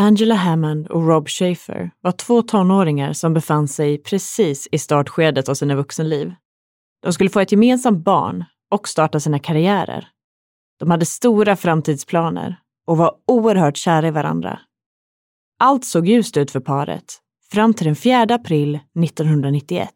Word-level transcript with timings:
Angela 0.00 0.34
Hammond 0.34 0.86
och 0.86 1.06
Rob 1.08 1.28
Schaefer 1.28 1.90
var 2.00 2.12
två 2.12 2.42
tonåringar 2.42 3.12
som 3.12 3.34
befann 3.34 3.68
sig 3.68 3.98
precis 3.98 4.68
i 4.72 4.78
startskedet 4.78 5.48
av 5.48 5.54
sina 5.54 5.74
vuxenliv. 5.74 6.34
De 7.02 7.12
skulle 7.12 7.30
få 7.30 7.40
ett 7.40 7.52
gemensamt 7.52 8.04
barn 8.04 8.44
och 8.70 8.88
starta 8.88 9.20
sina 9.20 9.38
karriärer. 9.38 10.08
De 10.78 10.90
hade 10.90 11.06
stora 11.06 11.56
framtidsplaner 11.56 12.56
och 12.86 12.96
var 12.96 13.14
oerhört 13.26 13.76
kära 13.76 14.08
i 14.08 14.10
varandra. 14.10 14.60
Allt 15.58 15.84
såg 15.84 16.06
ljust 16.06 16.36
ut 16.36 16.50
för 16.50 16.60
paret, 16.60 17.18
fram 17.52 17.74
till 17.74 17.86
den 17.86 17.96
4 17.96 18.22
april 18.22 18.74
1991. 18.74 19.90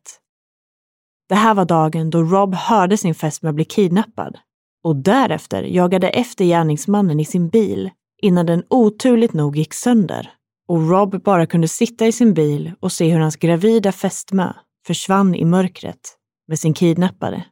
Det 1.28 1.34
här 1.34 1.54
var 1.54 1.64
dagen 1.64 2.10
då 2.10 2.22
Rob 2.22 2.54
hörde 2.54 2.96
sin 2.96 3.14
fästmö 3.14 3.52
bli 3.52 3.64
kidnappad 3.64 4.38
och 4.82 4.96
därefter 4.96 5.62
jagade 5.62 6.08
efter 6.08 6.44
gärningsmannen 6.44 7.20
i 7.20 7.24
sin 7.24 7.48
bil 7.48 7.90
innan 8.24 8.46
den 8.46 8.64
oturligt 8.70 9.32
nog 9.32 9.56
gick 9.56 9.74
sönder 9.74 10.30
och 10.68 10.90
Rob 10.90 11.22
bara 11.22 11.46
kunde 11.46 11.68
sitta 11.68 12.06
i 12.06 12.12
sin 12.12 12.34
bil 12.34 12.72
och 12.80 12.92
se 12.92 13.12
hur 13.12 13.20
hans 13.20 13.36
gravida 13.36 13.92
fästmö 13.92 14.52
försvann 14.86 15.34
i 15.34 15.44
mörkret 15.44 16.16
med 16.48 16.58
sin 16.58 16.74
kidnappare. 16.74 17.44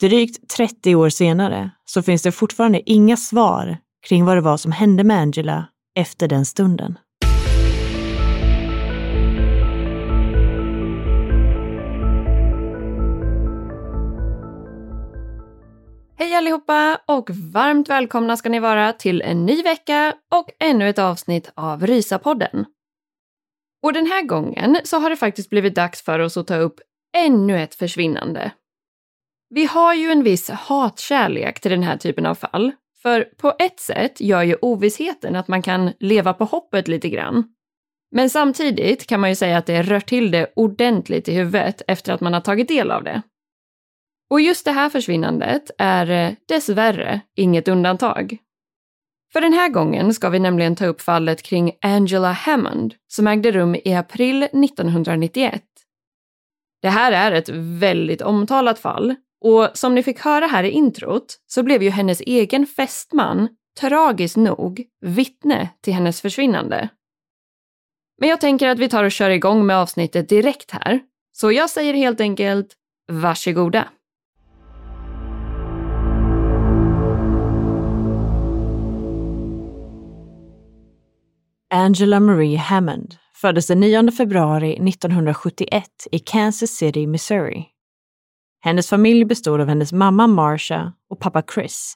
Drygt 0.00 0.48
30 0.56 0.94
år 0.94 1.08
senare 1.08 1.70
så 1.84 2.02
finns 2.02 2.22
det 2.22 2.32
fortfarande 2.32 2.90
inga 2.90 3.16
svar 3.16 3.78
kring 4.08 4.24
vad 4.24 4.36
det 4.36 4.40
var 4.40 4.56
som 4.56 4.72
hände 4.72 5.04
med 5.04 5.20
Angela 5.20 5.68
efter 5.94 6.28
den 6.28 6.46
stunden. 6.46 6.98
Hej 16.20 16.34
allihopa 16.34 17.00
och 17.06 17.30
varmt 17.30 17.88
välkomna 17.88 18.36
ska 18.36 18.48
ni 18.48 18.60
vara 18.60 18.92
till 18.92 19.22
en 19.22 19.46
ny 19.46 19.62
vecka 19.62 20.14
och 20.34 20.50
ännu 20.58 20.88
ett 20.88 20.98
avsnitt 20.98 21.52
av 21.54 21.86
Rysapodden. 21.86 22.64
Och 23.82 23.92
den 23.92 24.06
här 24.06 24.22
gången 24.22 24.78
så 24.84 24.98
har 24.98 25.10
det 25.10 25.16
faktiskt 25.16 25.50
blivit 25.50 25.74
dags 25.74 26.02
för 26.02 26.18
oss 26.18 26.36
att 26.36 26.46
ta 26.46 26.56
upp 26.56 26.80
ännu 27.16 27.62
ett 27.62 27.74
försvinnande. 27.74 28.52
Vi 29.50 29.64
har 29.64 29.94
ju 29.94 30.10
en 30.10 30.22
viss 30.22 30.50
hatkärlek 30.50 31.60
till 31.60 31.70
den 31.70 31.82
här 31.82 31.96
typen 31.96 32.26
av 32.26 32.34
fall, 32.34 32.72
för 33.02 33.22
på 33.22 33.54
ett 33.58 33.80
sätt 33.80 34.20
gör 34.20 34.42
ju 34.42 34.56
ovissheten 34.62 35.36
att 35.36 35.48
man 35.48 35.62
kan 35.62 35.92
leva 36.00 36.34
på 36.34 36.44
hoppet 36.44 36.88
lite 36.88 37.08
grann. 37.08 37.44
Men 38.10 38.30
samtidigt 38.30 39.06
kan 39.06 39.20
man 39.20 39.30
ju 39.30 39.36
säga 39.36 39.58
att 39.58 39.66
det 39.66 39.82
rör 39.82 40.00
till 40.00 40.30
det 40.30 40.52
ordentligt 40.56 41.28
i 41.28 41.34
huvudet 41.34 41.82
efter 41.86 42.12
att 42.12 42.20
man 42.20 42.34
har 42.34 42.40
tagit 42.40 42.68
del 42.68 42.90
av 42.90 43.04
det. 43.04 43.22
Och 44.30 44.40
just 44.40 44.64
det 44.64 44.72
här 44.72 44.90
försvinnandet 44.90 45.70
är 45.78 46.10
eh, 46.10 46.34
dessvärre 46.48 47.20
inget 47.36 47.68
undantag. 47.68 48.38
För 49.32 49.40
den 49.40 49.52
här 49.52 49.68
gången 49.68 50.14
ska 50.14 50.28
vi 50.28 50.38
nämligen 50.38 50.76
ta 50.76 50.86
upp 50.86 51.00
fallet 51.00 51.42
kring 51.42 51.72
Angela 51.80 52.32
Hammond 52.32 52.94
som 53.08 53.26
ägde 53.26 53.52
rum 53.52 53.76
i 53.84 53.94
april 53.94 54.42
1991. 54.42 55.62
Det 56.82 56.88
här 56.88 57.12
är 57.12 57.32
ett 57.32 57.48
väldigt 57.54 58.22
omtalat 58.22 58.78
fall 58.78 59.14
och 59.44 59.68
som 59.74 59.94
ni 59.94 60.02
fick 60.02 60.20
höra 60.20 60.46
här 60.46 60.64
i 60.64 60.70
introt 60.70 61.38
så 61.46 61.62
blev 61.62 61.82
ju 61.82 61.90
hennes 61.90 62.20
egen 62.20 62.66
fästman 62.66 63.48
tragiskt 63.80 64.36
nog 64.36 64.84
vittne 65.00 65.68
till 65.80 65.92
hennes 65.92 66.20
försvinnande. 66.20 66.88
Men 68.20 68.28
jag 68.28 68.40
tänker 68.40 68.68
att 68.68 68.78
vi 68.78 68.88
tar 68.88 69.04
och 69.04 69.12
kör 69.12 69.30
igång 69.30 69.66
med 69.66 69.76
avsnittet 69.76 70.28
direkt 70.28 70.70
här. 70.70 71.00
Så 71.32 71.52
jag 71.52 71.70
säger 71.70 71.94
helt 71.94 72.20
enkelt 72.20 72.76
varsågoda. 73.12 73.88
Angela 81.72 82.20
Marie 82.20 82.56
Hammond 82.56 83.16
föddes 83.34 83.66
den 83.66 83.80
9 83.80 84.10
februari 84.10 84.72
1971 84.72 85.84
i 86.12 86.18
Kansas 86.18 86.70
City, 86.70 87.06
Missouri. 87.06 87.66
Hennes 88.60 88.88
familj 88.88 89.24
bestod 89.24 89.60
av 89.60 89.68
hennes 89.68 89.92
mamma 89.92 90.26
Marsha 90.26 90.92
och 91.10 91.20
pappa 91.20 91.42
Chris. 91.54 91.94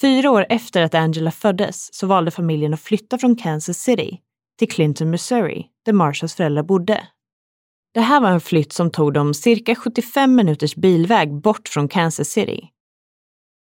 Fyra 0.00 0.30
år 0.30 0.46
efter 0.48 0.82
att 0.82 0.94
Angela 0.94 1.30
föddes 1.30 1.94
så 1.94 2.06
valde 2.06 2.30
familjen 2.30 2.74
att 2.74 2.80
flytta 2.80 3.18
från 3.18 3.36
Kansas 3.36 3.78
City 3.78 4.18
till 4.58 4.68
Clinton, 4.68 5.10
Missouri, 5.10 5.66
där 5.84 5.92
Marshas 5.92 6.34
föräldrar 6.34 6.62
bodde. 6.62 7.08
Det 7.94 8.00
här 8.00 8.20
var 8.20 8.30
en 8.30 8.40
flytt 8.40 8.72
som 8.72 8.90
tog 8.90 9.12
dem 9.12 9.34
cirka 9.34 9.74
75 9.74 10.34
minuters 10.34 10.76
bilväg 10.76 11.40
bort 11.40 11.68
från 11.68 11.88
Kansas 11.88 12.28
City. 12.28 12.68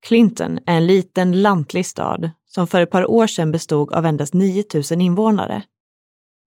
Clinton 0.07 0.59
är 0.67 0.77
en 0.77 0.87
liten 0.87 1.43
lantlig 1.43 1.87
stad 1.87 2.31
som 2.55 2.67
för 2.67 2.81
ett 2.81 2.91
par 2.91 3.11
år 3.11 3.27
sedan 3.27 3.53
bestod 3.53 3.93
av 3.93 4.07
endast 4.07 4.35
9 4.35 4.65
000 4.91 5.01
invånare. 5.01 5.63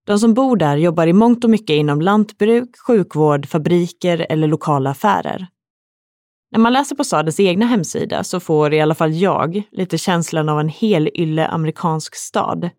De 0.06 0.20
som 0.20 0.34
bor 0.34 0.58
där 0.58 0.78
jobbar 0.78 1.08
i 1.08 1.14
mångt 1.14 1.44
och 1.44 1.50
mycket 1.50 1.74
inom 1.74 2.02
lantbruk, 2.02 2.78
sjukvård, 2.88 3.48
fabriker 3.48 4.26
eller 4.30 4.48
lokala 4.48 4.90
affärer. 4.90 5.48
När 6.52 6.60
man 6.60 6.74
läser 6.74 6.96
på 6.96 7.04
stadens 7.04 7.40
egna 7.40 7.66
hemsida 7.66 8.24
så 8.24 8.40
får 8.40 8.74
i 8.74 8.82
alla 8.82 8.96
fall 8.96 9.14
jag 9.14 9.64
lite 9.72 9.98
känslan 9.98 10.50
av 10.50 10.60
en 10.60 10.70
hel 10.70 11.10
ylle 11.14 11.48
amerikansk 11.48 12.16
stad. 12.16 12.70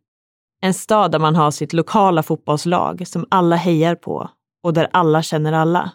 En 0.63 0.75
stad 0.75 1.13
där 1.13 1.19
man 1.19 1.37
har 1.37 1.51
sitt 1.51 1.73
lokala 1.73 2.23
fotbollslag 2.23 3.07
som 3.07 3.27
alla 3.31 3.57
hejar 3.57 3.95
på 3.95 4.31
och 4.63 4.73
där 4.73 4.89
alla 4.93 5.23
känner 5.23 5.53
alla. 5.53 5.91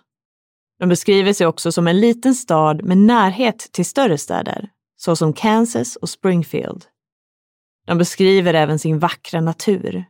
De 0.79 0.89
beskriver 0.89 1.33
sig 1.33 1.47
också 1.47 1.71
som 1.71 1.87
en 1.87 1.99
liten 1.99 2.35
stad 2.35 2.83
med 2.83 2.97
närhet 2.97 3.69
till 3.71 3.85
större 3.85 4.17
städer, 4.17 4.69
såsom 4.97 5.33
Kansas 5.33 5.95
och 5.95 6.09
Springfield. 6.09 6.85
De 7.87 7.97
beskriver 7.97 8.53
även 8.53 8.79
sin 8.79 8.99
vackra 8.99 9.41
natur 9.41 10.05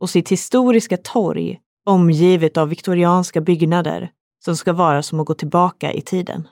och 0.00 0.10
sitt 0.10 0.28
historiska 0.28 0.96
torg 0.96 1.60
omgivet 1.86 2.56
av 2.56 2.68
viktorianska 2.68 3.40
byggnader 3.40 4.10
som 4.44 4.56
ska 4.56 4.72
vara 4.72 5.02
som 5.02 5.20
att 5.20 5.26
gå 5.26 5.34
tillbaka 5.34 5.92
i 5.92 6.00
tiden. 6.00 6.48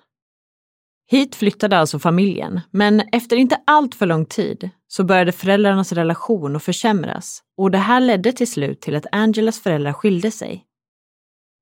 Hit 1.10 1.34
flyttade 1.34 1.78
alltså 1.78 1.98
familjen, 1.98 2.60
men 2.70 3.00
efter 3.12 3.36
inte 3.36 3.60
allt 3.66 3.94
för 3.94 4.06
lång 4.06 4.26
tid 4.26 4.70
så 4.88 5.04
började 5.04 5.32
föräldrarnas 5.32 5.92
relation 5.92 6.56
att 6.56 6.62
försämras 6.62 7.42
och 7.56 7.70
det 7.70 7.78
här 7.78 8.00
ledde 8.00 8.32
till 8.32 8.50
slut 8.50 8.80
till 8.80 8.96
att 8.96 9.06
Angelas 9.12 9.60
föräldrar 9.60 9.92
skilde 9.92 10.30
sig. 10.30 10.64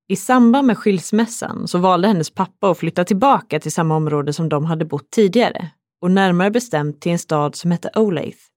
I 0.08 0.16
samband 0.16 0.66
med 0.66 0.78
skilsmässan 0.78 1.68
så 1.68 1.78
valde 1.78 2.08
hennes 2.08 2.30
pappa 2.30 2.70
att 2.70 2.78
flytta 2.78 3.04
tillbaka 3.04 3.60
till 3.60 3.72
samma 3.72 3.96
område 3.96 4.32
som 4.32 4.48
de 4.48 4.64
hade 4.64 4.84
bott 4.84 5.10
tidigare 5.10 5.70
och 6.00 6.10
närmare 6.10 6.50
bestämt 6.50 7.00
till 7.00 7.12
en 7.12 7.18
stad 7.18 7.54
som 7.54 7.70
hette 7.70 7.90
Olathe. 7.94 8.51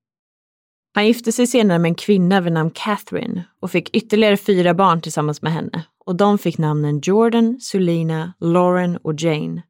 Han 0.95 1.07
gifte 1.07 1.31
sig 1.31 1.47
senare 1.47 1.79
med 1.79 1.89
en 1.89 1.95
kvinna 1.95 2.41
vid 2.41 2.53
namn 2.53 2.71
Catherine 2.71 3.43
och 3.59 3.71
fick 3.71 3.95
ytterligare 3.95 4.37
fyra 4.37 4.73
barn 4.73 5.01
tillsammans 5.01 5.41
med 5.41 5.53
henne 5.53 5.85
och 6.05 6.15
de 6.15 6.37
fick 6.37 6.57
namnen 6.57 6.99
Jordan, 7.03 7.57
Sulina, 7.59 8.33
Lauren 8.39 8.97
och 8.97 9.21
Jane. 9.21 9.63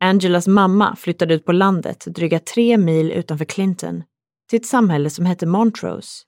Angelas 0.00 0.46
mamma 0.46 0.96
flyttade 0.96 1.34
ut 1.34 1.44
på 1.44 1.52
landet 1.52 2.04
dryga 2.06 2.38
tre 2.38 2.78
mil 2.78 3.12
utanför 3.12 3.44
Clinton 3.44 4.02
till 4.50 4.56
ett 4.56 4.66
samhälle 4.66 5.10
som 5.10 5.26
hette 5.26 5.46
Montrose. 5.46 6.24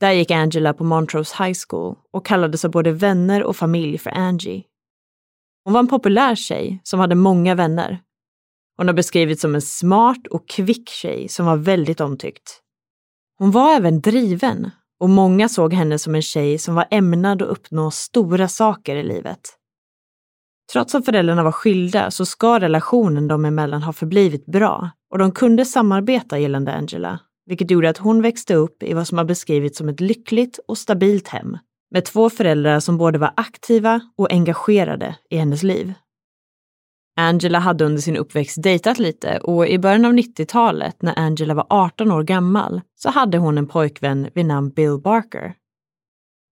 Där 0.00 0.12
gick 0.12 0.30
Angela 0.30 0.74
på 0.74 0.84
Montrose 0.84 1.44
High 1.44 1.58
School 1.68 1.96
och 2.12 2.26
kallades 2.26 2.64
av 2.64 2.70
både 2.70 2.92
vänner 2.92 3.42
och 3.42 3.56
familj 3.56 3.98
för 3.98 4.10
Angie. 4.10 4.64
Hon 5.64 5.72
var 5.72 5.80
en 5.80 5.88
populär 5.88 6.34
tjej 6.34 6.80
som 6.82 7.00
hade 7.00 7.14
många 7.14 7.54
vänner. 7.54 8.00
Hon 8.76 8.86
har 8.86 8.94
beskrivits 8.94 9.42
som 9.42 9.54
en 9.54 9.62
smart 9.62 10.26
och 10.26 10.48
kvick 10.48 10.88
tjej 10.88 11.28
som 11.28 11.46
var 11.46 11.56
väldigt 11.56 12.00
omtyckt. 12.00 12.62
Hon 13.38 13.50
var 13.50 13.74
även 13.76 14.00
driven 14.00 14.70
och 15.00 15.10
många 15.10 15.48
såg 15.48 15.72
henne 15.72 15.98
som 15.98 16.14
en 16.14 16.22
tjej 16.22 16.58
som 16.58 16.74
var 16.74 16.86
ämnad 16.90 17.42
att 17.42 17.48
uppnå 17.48 17.90
stora 17.90 18.48
saker 18.48 18.96
i 18.96 19.02
livet. 19.02 19.40
Trots 20.72 20.94
att 20.94 21.04
föräldrarna 21.04 21.42
var 21.42 21.52
skilda 21.52 22.10
så 22.10 22.26
ska 22.26 22.60
relationen 22.60 23.28
dem 23.28 23.44
emellan 23.44 23.82
ha 23.82 23.92
förblivit 23.92 24.46
bra 24.46 24.90
och 25.10 25.18
de 25.18 25.32
kunde 25.32 25.64
samarbeta 25.64 26.38
gällande 26.38 26.72
Angela, 26.72 27.18
vilket 27.46 27.70
gjorde 27.70 27.90
att 27.90 27.98
hon 27.98 28.22
växte 28.22 28.54
upp 28.54 28.82
i 28.82 28.94
vad 28.94 29.06
som 29.06 29.18
har 29.18 29.24
beskrivits 29.24 29.78
som 29.78 29.88
ett 29.88 30.00
lyckligt 30.00 30.58
och 30.68 30.78
stabilt 30.78 31.28
hem 31.28 31.58
med 31.90 32.04
två 32.04 32.30
föräldrar 32.30 32.80
som 32.80 32.98
både 32.98 33.18
var 33.18 33.32
aktiva 33.36 34.00
och 34.16 34.32
engagerade 34.32 35.16
i 35.30 35.36
hennes 35.36 35.62
liv. 35.62 35.94
Angela 37.18 37.58
hade 37.58 37.84
under 37.84 38.02
sin 38.02 38.16
uppväxt 38.16 38.62
dejtat 38.62 38.98
lite 38.98 39.38
och 39.38 39.68
i 39.68 39.78
början 39.78 40.04
av 40.04 40.12
90-talet 40.12 41.02
när 41.02 41.18
Angela 41.18 41.54
var 41.54 41.66
18 41.70 42.12
år 42.12 42.22
gammal 42.22 42.80
så 42.94 43.10
hade 43.10 43.38
hon 43.38 43.58
en 43.58 43.66
pojkvän 43.66 44.28
vid 44.34 44.46
namn 44.46 44.70
Bill 44.70 44.98
Barker. 44.98 45.54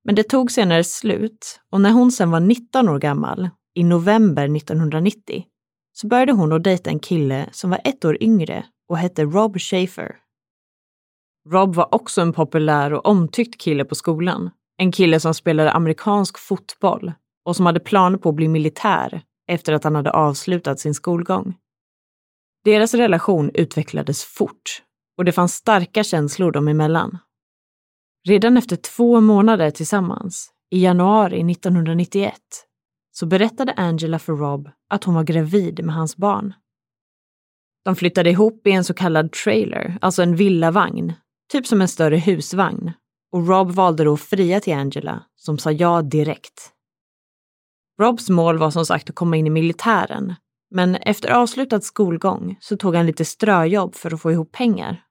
Men 0.04 0.14
det 0.14 0.22
tog 0.22 0.50
senare 0.50 0.84
slut 0.84 1.60
och 1.70 1.80
när 1.80 1.90
hon 1.90 2.12
sen 2.12 2.30
var 2.30 2.40
19 2.40 2.88
år 2.88 2.98
gammal, 2.98 3.50
i 3.74 3.84
november 3.84 4.56
1990, 4.56 5.44
så 5.92 6.06
började 6.06 6.32
hon 6.32 6.52
att 6.52 6.64
dejta 6.64 6.90
en 6.90 6.98
kille 6.98 7.48
som 7.52 7.70
var 7.70 7.80
ett 7.84 8.04
år 8.04 8.22
yngre 8.22 8.64
och 8.88 8.98
hette 8.98 9.24
Rob 9.24 9.58
Schaefer. 9.58 10.16
Rob 11.50 11.74
var 11.74 11.94
också 11.94 12.20
en 12.20 12.32
populär 12.32 12.92
och 12.92 13.06
omtyckt 13.06 13.60
kille 13.60 13.84
på 13.84 13.94
skolan. 13.94 14.50
En 14.76 14.92
kille 14.92 15.20
som 15.20 15.34
spelade 15.34 15.72
amerikansk 15.72 16.38
fotboll 16.38 17.12
och 17.44 17.56
som 17.56 17.66
hade 17.66 17.80
planer 17.80 18.18
på 18.18 18.28
att 18.28 18.34
bli 18.34 18.48
militär 18.48 19.22
efter 19.48 19.72
att 19.72 19.84
han 19.84 19.94
hade 19.94 20.10
avslutat 20.10 20.80
sin 20.80 20.94
skolgång. 20.94 21.54
Deras 22.64 22.94
relation 22.94 23.50
utvecklades 23.54 24.24
fort 24.24 24.82
och 25.18 25.24
det 25.24 25.32
fanns 25.32 25.54
starka 25.54 26.04
känslor 26.04 26.52
dem 26.52 26.68
emellan. 26.68 27.18
Redan 28.28 28.56
efter 28.56 28.76
två 28.76 29.20
månader 29.20 29.70
tillsammans, 29.70 30.50
i 30.70 30.84
januari 30.84 31.52
1991, 31.52 32.34
så 33.12 33.26
berättade 33.26 33.72
Angela 33.72 34.18
för 34.18 34.32
Rob 34.32 34.70
att 34.90 35.04
hon 35.04 35.14
var 35.14 35.24
gravid 35.24 35.84
med 35.84 35.94
hans 35.94 36.16
barn. 36.16 36.54
De 37.84 37.96
flyttade 37.96 38.30
ihop 38.30 38.66
i 38.66 38.70
en 38.70 38.84
så 38.84 38.94
kallad 38.94 39.32
trailer, 39.32 39.98
alltså 40.00 40.22
en 40.22 40.36
villavagn, 40.36 41.12
typ 41.52 41.66
som 41.66 41.80
en 41.80 41.88
större 41.88 42.16
husvagn, 42.16 42.92
och 43.32 43.48
Rob 43.48 43.70
valde 43.70 44.04
då 44.04 44.12
att 44.12 44.20
fria 44.20 44.60
till 44.60 44.74
Angela, 44.74 45.22
som 45.36 45.58
sa 45.58 45.70
ja 45.70 46.02
direkt. 46.02 46.73
Robs 48.00 48.30
mål 48.30 48.58
var 48.58 48.70
som 48.70 48.86
sagt 48.86 49.10
att 49.10 49.16
komma 49.16 49.36
in 49.36 49.46
i 49.46 49.50
militären, 49.50 50.34
men 50.70 50.96
efter 50.96 51.30
avslutad 51.30 51.80
skolgång 51.80 52.56
så 52.60 52.76
tog 52.76 52.94
han 52.94 53.06
lite 53.06 53.24
ströjobb 53.24 53.94
för 53.94 54.14
att 54.14 54.22
få 54.22 54.32
ihop 54.32 54.52
pengar. 54.52 55.02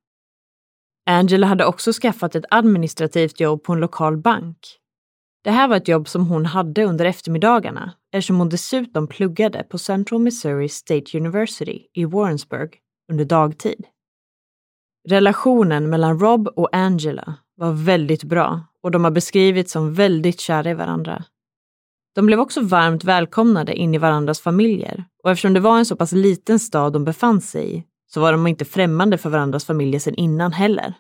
Angela 1.06 1.48
hade 1.48 1.66
också 1.66 1.94
skaffat 1.94 2.36
ett 2.36 2.46
administrativt 2.50 3.40
jobb 3.40 3.64
på 3.64 3.74
en 3.74 3.80
lokal 3.80 4.18
bank. 4.18 4.58
Det 5.44 5.52
här 5.52 5.68
var 5.68 5.78
ett 5.78 5.88
jobb 5.88 6.08
som 6.08 6.28
hon 6.28 6.46
hade 6.46 6.84
under 6.84 7.06
eftermiddagarna 7.06 7.94
eftersom 8.12 8.40
hon 8.40 8.50
dessutom 8.50 9.08
pluggade 9.08 9.64
på 9.64 9.78
Central 9.78 10.22
Missouri 10.22 10.70
State 10.70 11.18
University 11.18 11.88
i 11.94 12.06
Warrensburg 12.06 12.80
under 13.12 13.26
dagtid. 13.26 13.86
Relationen 15.10 15.90
mellan 15.90 16.20
Rob 16.20 16.48
och 16.48 16.76
Angela 16.76 17.36
var 17.56 17.72
väldigt 17.72 18.24
bra 18.24 18.62
och 18.84 18.92
de 18.92 19.04
har 19.04 19.12
beskrivits 19.12 19.72
som 19.72 19.94
väldigt 19.94 20.40
kära 20.40 20.70
i 20.70 20.74
varandra. 20.74 21.24
De 22.16 22.26
blev 22.26 22.40
också 22.40 22.62
varmt 22.62 23.04
välkomnade 23.04 23.76
in 23.76 23.96
i 23.96 23.98
varandras 23.98 24.42
familjer 24.42 25.06
och 25.24 25.32
eftersom 25.32 25.54
det 25.54 25.60
var 25.60 25.78
en 25.78 25.86
så 25.86 25.96
pass 25.96 26.12
liten 26.12 26.60
stad 26.60 26.94
de 26.94 27.06
befann 27.06 27.42
sig 27.42 27.76
i 27.78 27.84
så 28.08 28.22
var 28.22 28.32
de 28.32 28.48
inte 28.48 28.66
främmande 28.66 29.18
för 29.18 29.30
varandras 29.30 29.66
familjer 29.66 30.00
sedan 30.00 30.16
innan 30.16 30.54
heller. 30.54 30.94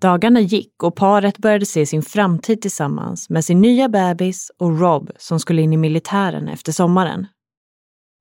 Dagarna 0.00 0.40
gick 0.40 0.82
och 0.82 0.96
paret 0.96 1.38
började 1.38 1.66
se 1.66 1.86
sin 1.86 2.02
framtid 2.02 2.62
tillsammans 2.62 3.30
med 3.30 3.44
sin 3.44 3.60
nya 3.60 3.88
bebis 3.88 4.50
och 4.58 4.80
Rob 4.80 5.10
som 5.18 5.40
skulle 5.40 5.62
in 5.62 5.72
i 5.72 5.76
militären 5.76 6.48
efter 6.48 6.72
sommaren. 6.72 7.26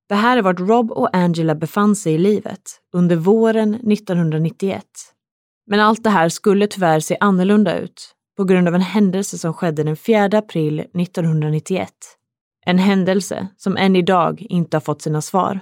Det 0.10 0.16
här 0.16 0.38
är 0.38 0.42
vart 0.42 0.60
Rob 0.60 0.92
och 0.92 1.16
Angela 1.16 1.56
befann 1.56 1.96
sig 1.96 2.14
i 2.14 2.18
livet 2.18 2.62
under 2.94 3.16
våren 3.16 3.74
1991. 3.74 4.86
Men 5.68 5.80
allt 5.80 6.04
det 6.04 6.10
här 6.10 6.30
skulle 6.30 6.68
tyvärr 6.68 7.00
se 7.00 7.18
annorlunda 7.20 7.78
ut 7.80 8.16
på 8.38 8.44
grund 8.44 8.68
av 8.68 8.76
en 8.76 8.82
händelse 8.82 9.38
som 9.38 9.54
skedde 9.54 9.84
den 9.84 9.96
4 9.96 10.26
april 10.26 10.80
1991. 10.80 11.90
En 12.66 12.78
händelse 12.78 13.48
som 13.58 13.78
än 13.78 13.96
idag 13.96 14.46
inte 14.50 14.78
har 14.78 14.82
fått 14.82 15.02
sina 15.02 15.22
svar. 15.22 15.60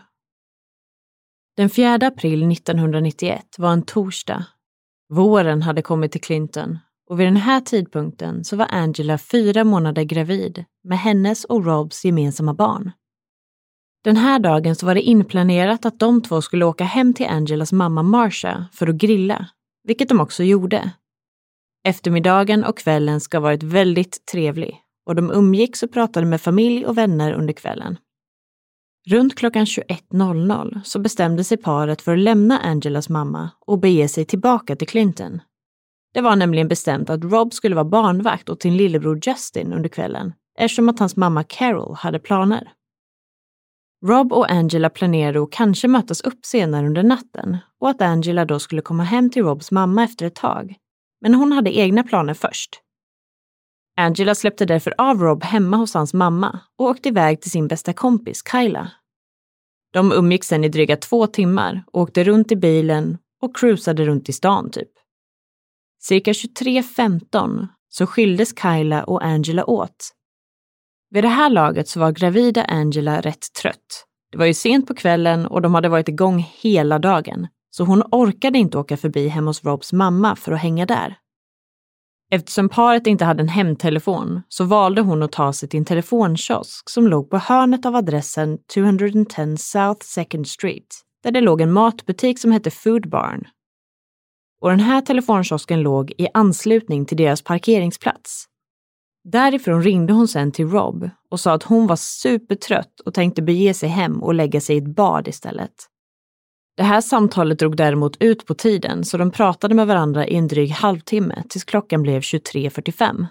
Den 1.58 1.70
4 1.70 1.94
april 1.94 2.52
1991 2.52 3.46
var 3.58 3.72
en 3.72 3.82
torsdag. 3.82 4.46
Våren 5.10 5.62
hade 5.62 5.82
kommit 5.82 6.12
till 6.12 6.22
Clinton 6.22 6.78
och 7.10 7.20
vid 7.20 7.28
den 7.28 7.38
här 7.38 7.62
tidpunkten 7.62 8.44
så 8.44 8.56
var 8.56 8.68
Angela 8.70 9.18
fyra 9.18 9.64
månader 9.64 10.04
gravid 10.04 10.66
med 10.84 11.00
hennes 11.00 11.46
och 11.46 11.66
Robs 11.66 12.06
gemensamma 12.06 12.54
barn. 12.54 12.92
Den 14.04 14.18
här 14.18 14.40
dagen 14.40 14.76
så 14.76 14.86
var 14.86 14.96
det 14.96 15.02
inplanerat 15.02 15.86
att 15.86 16.00
de 16.00 16.22
två 16.22 16.42
skulle 16.42 16.66
åka 16.66 16.84
hem 16.84 17.14
till 17.14 17.28
Angelas 17.28 17.72
mamma 17.72 18.04
Marsha 18.04 18.66
för 18.74 18.88
att 18.88 18.96
grilla, 18.96 19.48
vilket 19.84 20.10
de 20.10 20.20
också 20.20 20.44
gjorde. 20.44 20.92
Eftermiddagen 21.84 22.64
och 22.64 22.78
kvällen 22.78 23.22
ska 23.22 23.38
ha 23.38 23.42
varit 23.42 23.64
väldigt 23.64 24.26
trevlig 24.32 24.82
och 25.06 25.16
de 25.16 25.32
umgicks 25.32 25.84
och 25.84 25.94
pratade 25.94 26.26
med 26.26 26.42
familj 26.42 26.86
och 26.86 26.98
vänner 26.98 27.34
under 27.34 27.54
kvällen. 27.54 27.98
Runt 29.08 29.36
klockan 29.36 29.66
21.00 29.66 30.82
så 30.84 31.00
bestämde 31.00 31.44
sig 31.44 31.58
paret 31.58 32.02
för 32.02 32.14
att 32.14 32.20
lämna 32.20 32.60
Angelas 32.60 33.10
mamma 33.10 33.50
och 33.66 33.80
bege 33.80 34.08
sig 34.08 34.26
tillbaka 34.26 34.76
till 34.76 34.88
Clinton. 34.88 35.42
Det 36.14 36.22
var 36.22 36.36
nämligen 36.36 36.68
bestämt 36.68 37.10
att 37.10 37.24
Rob 37.24 37.54
skulle 37.54 37.76
vara 37.76 37.86
barnvakt 37.86 38.50
åt 38.50 38.62
sin 38.62 38.78
lillebror 38.78 39.20
Justin 39.24 39.74
under 39.74 39.90
kvällen 39.90 40.34
eftersom 40.58 40.90
att 40.90 41.00
hans 41.00 41.16
mamma 41.16 41.44
Carol 41.44 41.96
hade 41.96 42.20
planer. 42.20 42.72
Rob 44.06 44.34
och 44.34 44.52
Angela 44.52 44.90
planerade 44.90 45.44
att 45.44 45.52
kanske 45.52 45.88
mötas 45.88 46.22
upp 46.22 46.46
senare 46.46 46.88
under 46.88 47.04
natten 47.04 47.58
och 47.80 47.90
att 47.90 48.02
Angela 48.02 48.46
då 48.46 48.60
skulle 48.60 48.82
komma 48.82 49.04
hem 49.04 49.30
till 49.30 49.44
Robs 49.44 49.72
mamma 49.72 50.04
efter 50.04 50.26
ett 50.26 50.36
tag 50.36 50.76
men 51.22 51.34
hon 51.34 51.52
hade 51.52 51.78
egna 51.78 52.04
planer 52.04 52.34
först. 52.34 52.82
Angela 53.98 54.36
släppte 54.36 54.66
därför 54.66 54.94
av 54.98 55.20
Rob 55.20 55.44
hemma 55.44 55.78
hos 55.78 55.94
hans 55.94 56.14
mamma 56.14 56.60
och 56.78 56.86
åkte 56.86 57.10
iväg 57.10 57.42
till 57.42 57.52
sin 57.52 57.68
bästa 57.68 57.94
kompis 57.94 58.44
Kyla. 58.52 58.92
De 59.94 60.12
umgicks 60.12 60.48
sen 60.48 60.64
i 60.64 60.70
dryga 60.70 60.98
två 60.98 61.28
timmar 61.28 61.84
och 61.88 62.02
åkte 62.02 62.24
runt 62.24 62.52
i 62.52 62.56
bilen 62.56 63.18
och 63.42 63.56
cruisade 63.56 64.06
runt 64.06 64.30
i 64.30 64.34
stan 64.34 64.72
typ. 64.72 64.90
Cirka 66.00 66.32
23.15 66.32 67.68
så 67.90 68.08
skildes 68.08 68.54
Kyla 68.62 69.04
och 69.04 69.24
Angela 69.24 69.66
åt. 69.66 70.12
Vid 71.10 71.24
det 71.24 71.28
här 71.28 71.50
laget 71.50 71.88
så 71.88 72.00
var 72.00 72.12
gravida 72.12 72.64
Angela 72.64 73.22
rätt 73.22 73.54
trött. 73.62 74.06
Det 74.32 74.38
var 74.38 74.46
ju 74.46 74.54
sent 74.54 74.88
på 74.88 74.96
kvällen 74.96 75.46
och 75.46 75.62
de 75.62 75.76
hade 75.76 75.90
varit 75.90 76.10
igång 76.10 76.50
hela 76.62 77.00
dagen 77.00 77.48
så 77.72 77.84
hon 77.84 78.04
orkade 78.12 78.58
inte 78.58 78.78
åka 78.78 78.98
förbi 78.98 79.28
hemma 79.28 79.50
hos 79.50 79.64
Robs 79.64 79.94
mamma 79.94 80.36
för 80.36 80.52
att 80.52 80.62
hänga 80.62 80.86
där. 80.86 81.18
Eftersom 82.34 82.70
paret 82.70 83.08
inte 83.08 83.26
hade 83.26 83.42
en 83.42 83.50
hemtelefon 83.50 84.42
så 84.48 84.64
valde 84.64 85.02
hon 85.02 85.24
att 85.24 85.32
ta 85.32 85.54
sig 85.54 85.70
till 85.70 85.80
en 85.80 85.86
telefonkiosk 85.86 86.90
som 86.90 87.08
låg 87.08 87.30
på 87.30 87.38
hörnet 87.38 87.86
av 87.86 87.96
adressen 87.96 88.58
210 88.74 89.58
South 89.58 90.06
Second 90.06 90.48
Street, 90.48 91.02
där 91.24 91.32
det 91.32 91.42
låg 91.42 91.62
en 91.62 91.72
matbutik 91.72 92.40
som 92.40 92.52
hette 92.52 92.72
Food 92.72 93.10
Barn. 93.10 93.44
Och 94.62 94.70
den 94.70 94.80
här 94.80 95.02
telefonkiosken 95.02 95.82
låg 95.82 96.12
i 96.18 96.28
anslutning 96.34 97.06
till 97.06 97.18
deras 97.18 97.42
parkeringsplats. 97.42 98.46
Därifrån 99.24 99.84
ringde 99.84 100.14
hon 100.14 100.28
sen 100.28 100.52
till 100.52 100.68
Rob 100.68 101.10
och 101.30 101.40
sa 101.40 101.54
att 101.54 101.64
hon 101.64 101.88
var 101.88 101.96
supertrött 101.96 103.00
och 103.00 103.14
tänkte 103.14 103.42
bege 103.42 103.74
sig 103.74 103.90
hem 103.90 104.24
och 104.24 104.34
lägga 104.34 104.62
sig 104.62 104.76
i 104.76 104.80
ett 104.80 104.96
bad 104.96 105.28
istället. 105.28 105.91
Det 106.78 106.84
här 106.84 107.02
samtalet 107.02 107.60
drog 107.60 107.78
däremot 107.78 108.18
ut 108.20 108.46
på 108.46 108.54
tiden 108.54 109.06
så 109.06 109.18
de 109.18 109.32
pratade 109.32 109.76
med 109.76 109.88
varandra 109.88 110.28
i 110.28 110.36
en 110.36 110.48
dryg 110.48 110.70
halvtimme 110.70 111.44
tills 111.50 111.64
klockan 111.64 112.02
blev 112.02 112.22
23.45. 112.22 113.26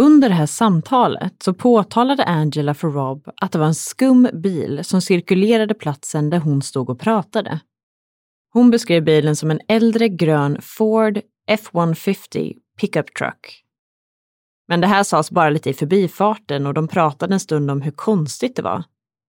Under 0.00 0.28
det 0.28 0.34
här 0.34 0.46
samtalet 0.46 1.42
så 1.42 1.54
påtalade 1.54 2.24
Angela 2.24 2.74
för 2.74 2.88
Rob 2.88 3.28
att 3.36 3.52
det 3.52 3.58
var 3.58 3.66
en 3.66 3.74
skum 3.74 4.28
bil 4.32 4.84
som 4.84 5.00
cirkulerade 5.00 5.74
platsen 5.74 6.30
där 6.30 6.38
hon 6.38 6.62
stod 6.62 6.90
och 6.90 7.00
pratade. 7.00 7.60
Hon 8.52 8.70
beskrev 8.70 9.04
bilen 9.04 9.36
som 9.36 9.50
en 9.50 9.60
äldre 9.68 10.08
grön 10.08 10.58
Ford 10.62 11.20
F-150 11.48 12.52
pickup 12.80 13.14
truck. 13.14 13.62
Men 14.68 14.80
det 14.80 14.86
här 14.86 15.02
sades 15.02 15.30
bara 15.30 15.50
lite 15.50 15.70
i 15.70 15.74
förbifarten 15.74 16.66
och 16.66 16.74
de 16.74 16.88
pratade 16.88 17.34
en 17.34 17.40
stund 17.40 17.70
om 17.70 17.82
hur 17.82 17.90
konstigt 17.90 18.56
det 18.56 18.62
var. 18.62 18.84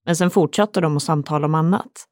Men 0.05 0.15
sen 0.15 0.29
fortsatte 0.29 0.81
de 0.81 0.97
att 0.97 1.03
samtala 1.03 1.45
om 1.45 1.55
annat. 1.55 2.07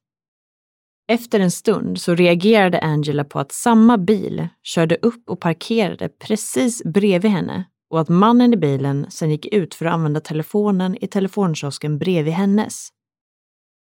Efter 1.08 1.40
en 1.40 1.52
stund 1.52 2.02
så 2.02 2.16
reagerade 2.16 2.80
Angela 2.80 3.24
på 3.24 3.40
att 3.40 3.52
samma 3.52 3.98
bil 3.98 4.48
körde 4.64 4.98
upp 5.02 5.30
och 5.30 5.40
parkerade 5.40 6.10
precis 6.10 6.84
bredvid 6.84 7.32
henne 7.32 7.66
och 7.90 8.00
att 8.00 8.10
mannen 8.10 8.54
i 8.54 8.58
bilen 8.58 9.06
sen 9.10 9.32
gick 9.32 9.46
ut 9.46 9.76
för 9.76 9.86
att 9.86 9.94
använda 9.94 10.20
telefonen 10.20 11.04
i 11.04 11.08
telefonkiosken 11.08 11.98
bredvid 11.98 12.34
hennes. 12.34 12.90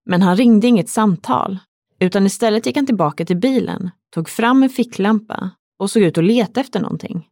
Men 0.06 0.22
han 0.22 0.36
ringde 0.36 0.66
inget 0.66 0.88
samtal, 0.88 1.58
utan 1.98 2.26
istället 2.26 2.66
gick 2.66 2.76
han 2.76 2.86
tillbaka 2.86 3.24
till 3.24 3.36
bilen, 3.36 3.90
tog 4.14 4.28
fram 4.28 4.62
en 4.62 4.70
ficklampa 4.70 5.50
och 5.78 5.90
såg 5.90 6.02
ut 6.02 6.18
att 6.18 6.24
leta 6.24 6.60
efter 6.60 6.80
någonting. 6.80 7.28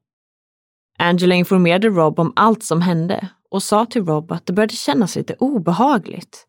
Angela 0.99 1.35
informerade 1.35 1.89
Rob 1.89 2.19
om 2.19 2.33
allt 2.37 2.63
som 2.63 2.83
hände 2.83 3.29
och 3.51 3.63
sa 3.63 3.87
till 3.87 4.05
Rob 4.05 4.33
att 4.33 4.47
det 4.47 4.53
började 4.53 4.75
kännas 4.75 5.17
lite 5.17 5.35
obehagligt. 5.39 6.47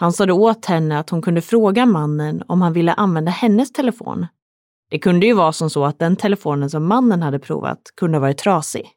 Han 0.00 0.12
sade 0.12 0.32
åt 0.32 0.66
henne 0.66 0.98
att 0.98 1.10
hon 1.10 1.22
kunde 1.22 1.40
fråga 1.40 1.86
mannen 1.86 2.42
om 2.46 2.60
han 2.60 2.72
ville 2.72 2.92
använda 2.92 3.30
hennes 3.30 3.72
telefon. 3.72 4.26
Det 4.90 4.98
kunde 4.98 5.26
ju 5.26 5.32
vara 5.32 5.52
som 5.52 5.70
så 5.70 5.84
att 5.84 5.98
den 5.98 6.16
telefonen 6.16 6.70
som 6.70 6.86
mannen 6.86 7.22
hade 7.22 7.38
provat 7.38 7.78
kunde 7.96 8.18
ha 8.18 8.20
varit 8.20 8.38
trasig. 8.38 8.90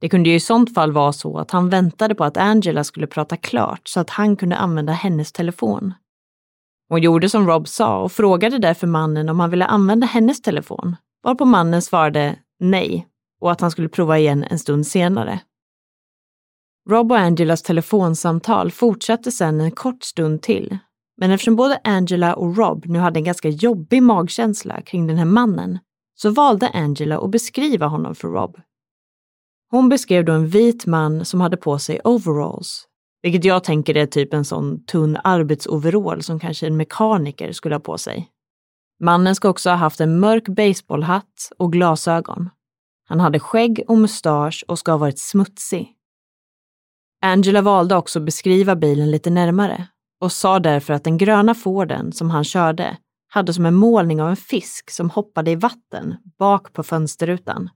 Det 0.00 0.08
kunde 0.08 0.28
ju 0.28 0.34
i 0.34 0.40
sånt 0.40 0.74
fall 0.74 0.92
vara 0.92 1.12
så 1.12 1.38
att 1.38 1.50
han 1.50 1.68
väntade 1.68 2.14
på 2.14 2.24
att 2.24 2.36
Angela 2.36 2.84
skulle 2.84 3.06
prata 3.06 3.36
klart 3.36 3.88
så 3.88 4.00
att 4.00 4.10
han 4.10 4.36
kunde 4.36 4.56
använda 4.56 4.92
hennes 4.92 5.32
telefon. 5.32 5.94
Hon 6.88 7.02
gjorde 7.02 7.28
som 7.28 7.46
Rob 7.46 7.68
sa 7.68 7.98
och 8.02 8.12
frågade 8.12 8.58
därför 8.58 8.86
mannen 8.86 9.28
om 9.28 9.40
han 9.40 9.50
ville 9.50 9.66
använda 9.66 10.06
hennes 10.06 10.42
telefon, 10.42 10.96
varpå 11.22 11.44
mannen 11.44 11.82
svarade 11.82 12.36
nej 12.60 13.06
och 13.40 13.52
att 13.52 13.60
han 13.60 13.70
skulle 13.70 13.88
prova 13.88 14.18
igen 14.18 14.44
en 14.50 14.58
stund 14.58 14.86
senare. 14.86 15.40
Rob 16.90 17.12
och 17.12 17.18
Angelas 17.18 17.62
telefonsamtal 17.62 18.70
fortsatte 18.70 19.32
sedan 19.32 19.60
en 19.60 19.70
kort 19.70 20.02
stund 20.02 20.42
till, 20.42 20.78
men 21.16 21.30
eftersom 21.30 21.56
både 21.56 21.80
Angela 21.84 22.34
och 22.34 22.56
Rob 22.56 22.86
nu 22.86 22.98
hade 22.98 23.18
en 23.18 23.24
ganska 23.24 23.48
jobbig 23.48 24.02
magkänsla 24.02 24.82
kring 24.82 25.06
den 25.06 25.16
här 25.16 25.24
mannen 25.24 25.78
så 26.14 26.30
valde 26.30 26.68
Angela 26.68 27.18
att 27.18 27.30
beskriva 27.30 27.86
honom 27.86 28.14
för 28.14 28.28
Rob. 28.28 28.60
Hon 29.70 29.88
beskrev 29.88 30.24
då 30.24 30.32
en 30.32 30.48
vit 30.48 30.86
man 30.86 31.24
som 31.24 31.40
hade 31.40 31.56
på 31.56 31.78
sig 31.78 32.00
overalls, 32.04 32.86
vilket 33.22 33.44
jag 33.44 33.64
tänker 33.64 33.96
är 33.96 34.06
typ 34.06 34.34
en 34.34 34.44
sån 34.44 34.84
tunn 34.84 35.18
arbetsoverall 35.24 36.22
som 36.22 36.40
kanske 36.40 36.66
en 36.66 36.76
mekaniker 36.76 37.52
skulle 37.52 37.74
ha 37.74 37.80
på 37.80 37.98
sig. 37.98 38.28
Mannen 39.00 39.34
ska 39.34 39.48
också 39.48 39.70
ha 39.70 39.76
haft 39.76 40.00
en 40.00 40.20
mörk 40.20 40.48
baseballhatt 40.48 41.52
och 41.58 41.72
glasögon. 41.72 42.50
Han 43.08 43.20
hade 43.20 43.40
skägg 43.40 43.84
och 43.88 43.98
mustasch 43.98 44.64
och 44.68 44.78
ska 44.78 44.92
ha 44.92 44.98
varit 44.98 45.18
smutsig. 45.18 45.93
Angela 47.24 47.62
valde 47.62 47.96
också 47.96 48.18
att 48.18 48.24
beskriva 48.24 48.76
bilen 48.76 49.10
lite 49.10 49.30
närmare 49.30 49.88
och 50.20 50.32
sa 50.32 50.58
därför 50.58 50.94
att 50.94 51.04
den 51.04 51.18
gröna 51.18 51.54
Forden 51.54 52.12
som 52.12 52.30
han 52.30 52.44
körde 52.44 52.96
hade 53.28 53.54
som 53.54 53.66
en 53.66 53.74
målning 53.74 54.22
av 54.22 54.28
en 54.30 54.36
fisk 54.36 54.90
som 54.90 55.10
hoppade 55.10 55.50
i 55.50 55.54
vatten 55.54 56.16
bak 56.38 56.72
på 56.72 56.82
fönsterrutan. 56.82 57.70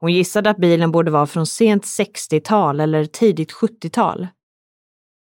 Hon 0.00 0.12
gissade 0.12 0.50
att 0.50 0.56
bilen 0.56 0.92
borde 0.92 1.10
vara 1.10 1.26
från 1.26 1.46
sent 1.46 1.84
60-tal 1.84 2.80
eller 2.80 3.04
tidigt 3.04 3.52
70-tal. 3.52 4.28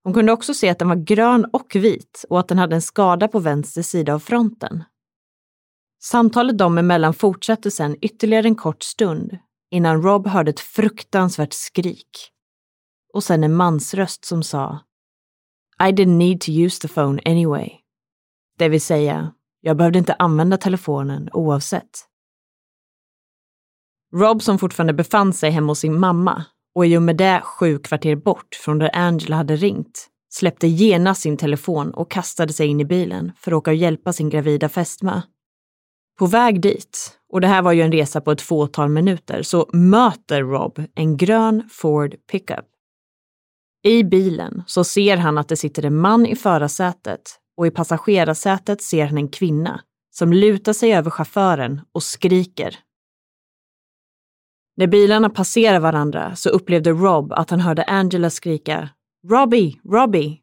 Hon 0.04 0.14
kunde 0.14 0.32
också 0.32 0.54
se 0.54 0.68
att 0.68 0.78
den 0.78 0.88
var 0.88 0.96
grön 0.96 1.44
och 1.52 1.72
vit 1.74 2.24
och 2.28 2.40
att 2.40 2.48
den 2.48 2.58
hade 2.58 2.74
en 2.74 2.82
skada 2.82 3.28
på 3.28 3.38
vänster 3.38 3.82
sida 3.82 4.14
av 4.14 4.18
fronten. 4.18 4.84
Samtalet 6.02 6.58
dem 6.58 6.78
emellan 6.78 7.14
fortsatte 7.14 7.70
sedan 7.70 7.96
ytterligare 8.00 8.46
en 8.46 8.56
kort 8.56 8.82
stund 8.82 9.38
innan 9.70 10.02
Rob 10.02 10.26
hörde 10.26 10.50
ett 10.50 10.60
fruktansvärt 10.60 11.52
skrik. 11.52 12.33
Och 13.14 13.24
sen 13.24 13.44
en 13.44 13.54
mansröst 13.54 14.24
som 14.24 14.42
sa 14.42 14.78
I 15.88 15.92
didn't 15.92 16.16
need 16.16 16.40
to 16.40 16.50
use 16.50 16.80
the 16.80 16.88
phone 16.88 17.22
anyway. 17.24 17.70
Det 18.58 18.68
vill 18.68 18.80
säga, 18.80 19.32
jag 19.60 19.76
behövde 19.76 19.98
inte 19.98 20.14
använda 20.14 20.56
telefonen 20.56 21.28
oavsett. 21.32 22.08
Rob 24.14 24.42
som 24.42 24.58
fortfarande 24.58 24.92
befann 24.92 25.32
sig 25.32 25.50
hemma 25.50 25.70
hos 25.70 25.78
sin 25.78 26.00
mamma 26.00 26.44
och 26.74 26.86
i 26.86 26.96
och 26.96 27.02
med 27.02 27.16
det 27.16 27.40
sju 27.44 27.78
kvarter 27.78 28.16
bort 28.16 28.54
från 28.64 28.78
där 28.78 28.96
Angela 28.96 29.36
hade 29.36 29.56
ringt 29.56 30.08
släppte 30.32 30.66
genast 30.66 31.22
sin 31.22 31.36
telefon 31.36 31.90
och 31.90 32.10
kastade 32.10 32.52
sig 32.52 32.66
in 32.66 32.80
i 32.80 32.84
bilen 32.84 33.32
för 33.36 33.52
att 33.52 33.56
åka 33.56 33.70
och 33.70 33.76
hjälpa 33.76 34.12
sin 34.12 34.28
gravida 34.28 34.68
fästmö. 34.68 35.20
På 36.18 36.26
väg 36.26 36.60
dit, 36.60 37.18
och 37.32 37.40
det 37.40 37.46
här 37.46 37.62
var 37.62 37.72
ju 37.72 37.82
en 37.82 37.92
resa 37.92 38.20
på 38.20 38.32
ett 38.32 38.42
fåtal 38.42 38.88
minuter, 38.88 39.42
så 39.42 39.70
möter 39.72 40.42
Rob 40.42 40.82
en 40.94 41.16
grön 41.16 41.68
Ford 41.72 42.14
pickup. 42.30 42.73
I 43.86 44.04
bilen 44.04 44.62
så 44.66 44.84
ser 44.84 45.16
han 45.16 45.38
att 45.38 45.48
det 45.48 45.56
sitter 45.56 45.84
en 45.84 45.96
man 45.96 46.26
i 46.26 46.36
förarsätet 46.36 47.40
och 47.56 47.66
i 47.66 47.70
passagerarsätet 47.70 48.82
ser 48.82 49.06
han 49.06 49.18
en 49.18 49.28
kvinna 49.28 49.80
som 50.10 50.32
lutar 50.32 50.72
sig 50.72 50.94
över 50.94 51.10
chauffören 51.10 51.80
och 51.92 52.02
skriker. 52.02 52.78
När 54.76 54.86
bilarna 54.86 55.30
passerar 55.30 55.80
varandra 55.80 56.36
så 56.36 56.50
upplevde 56.50 56.90
Rob 56.90 57.32
att 57.32 57.50
han 57.50 57.60
hörde 57.60 57.84
Angela 57.84 58.30
skrika 58.30 58.88
Robbie, 59.30 59.80
Robbie. 59.84 60.40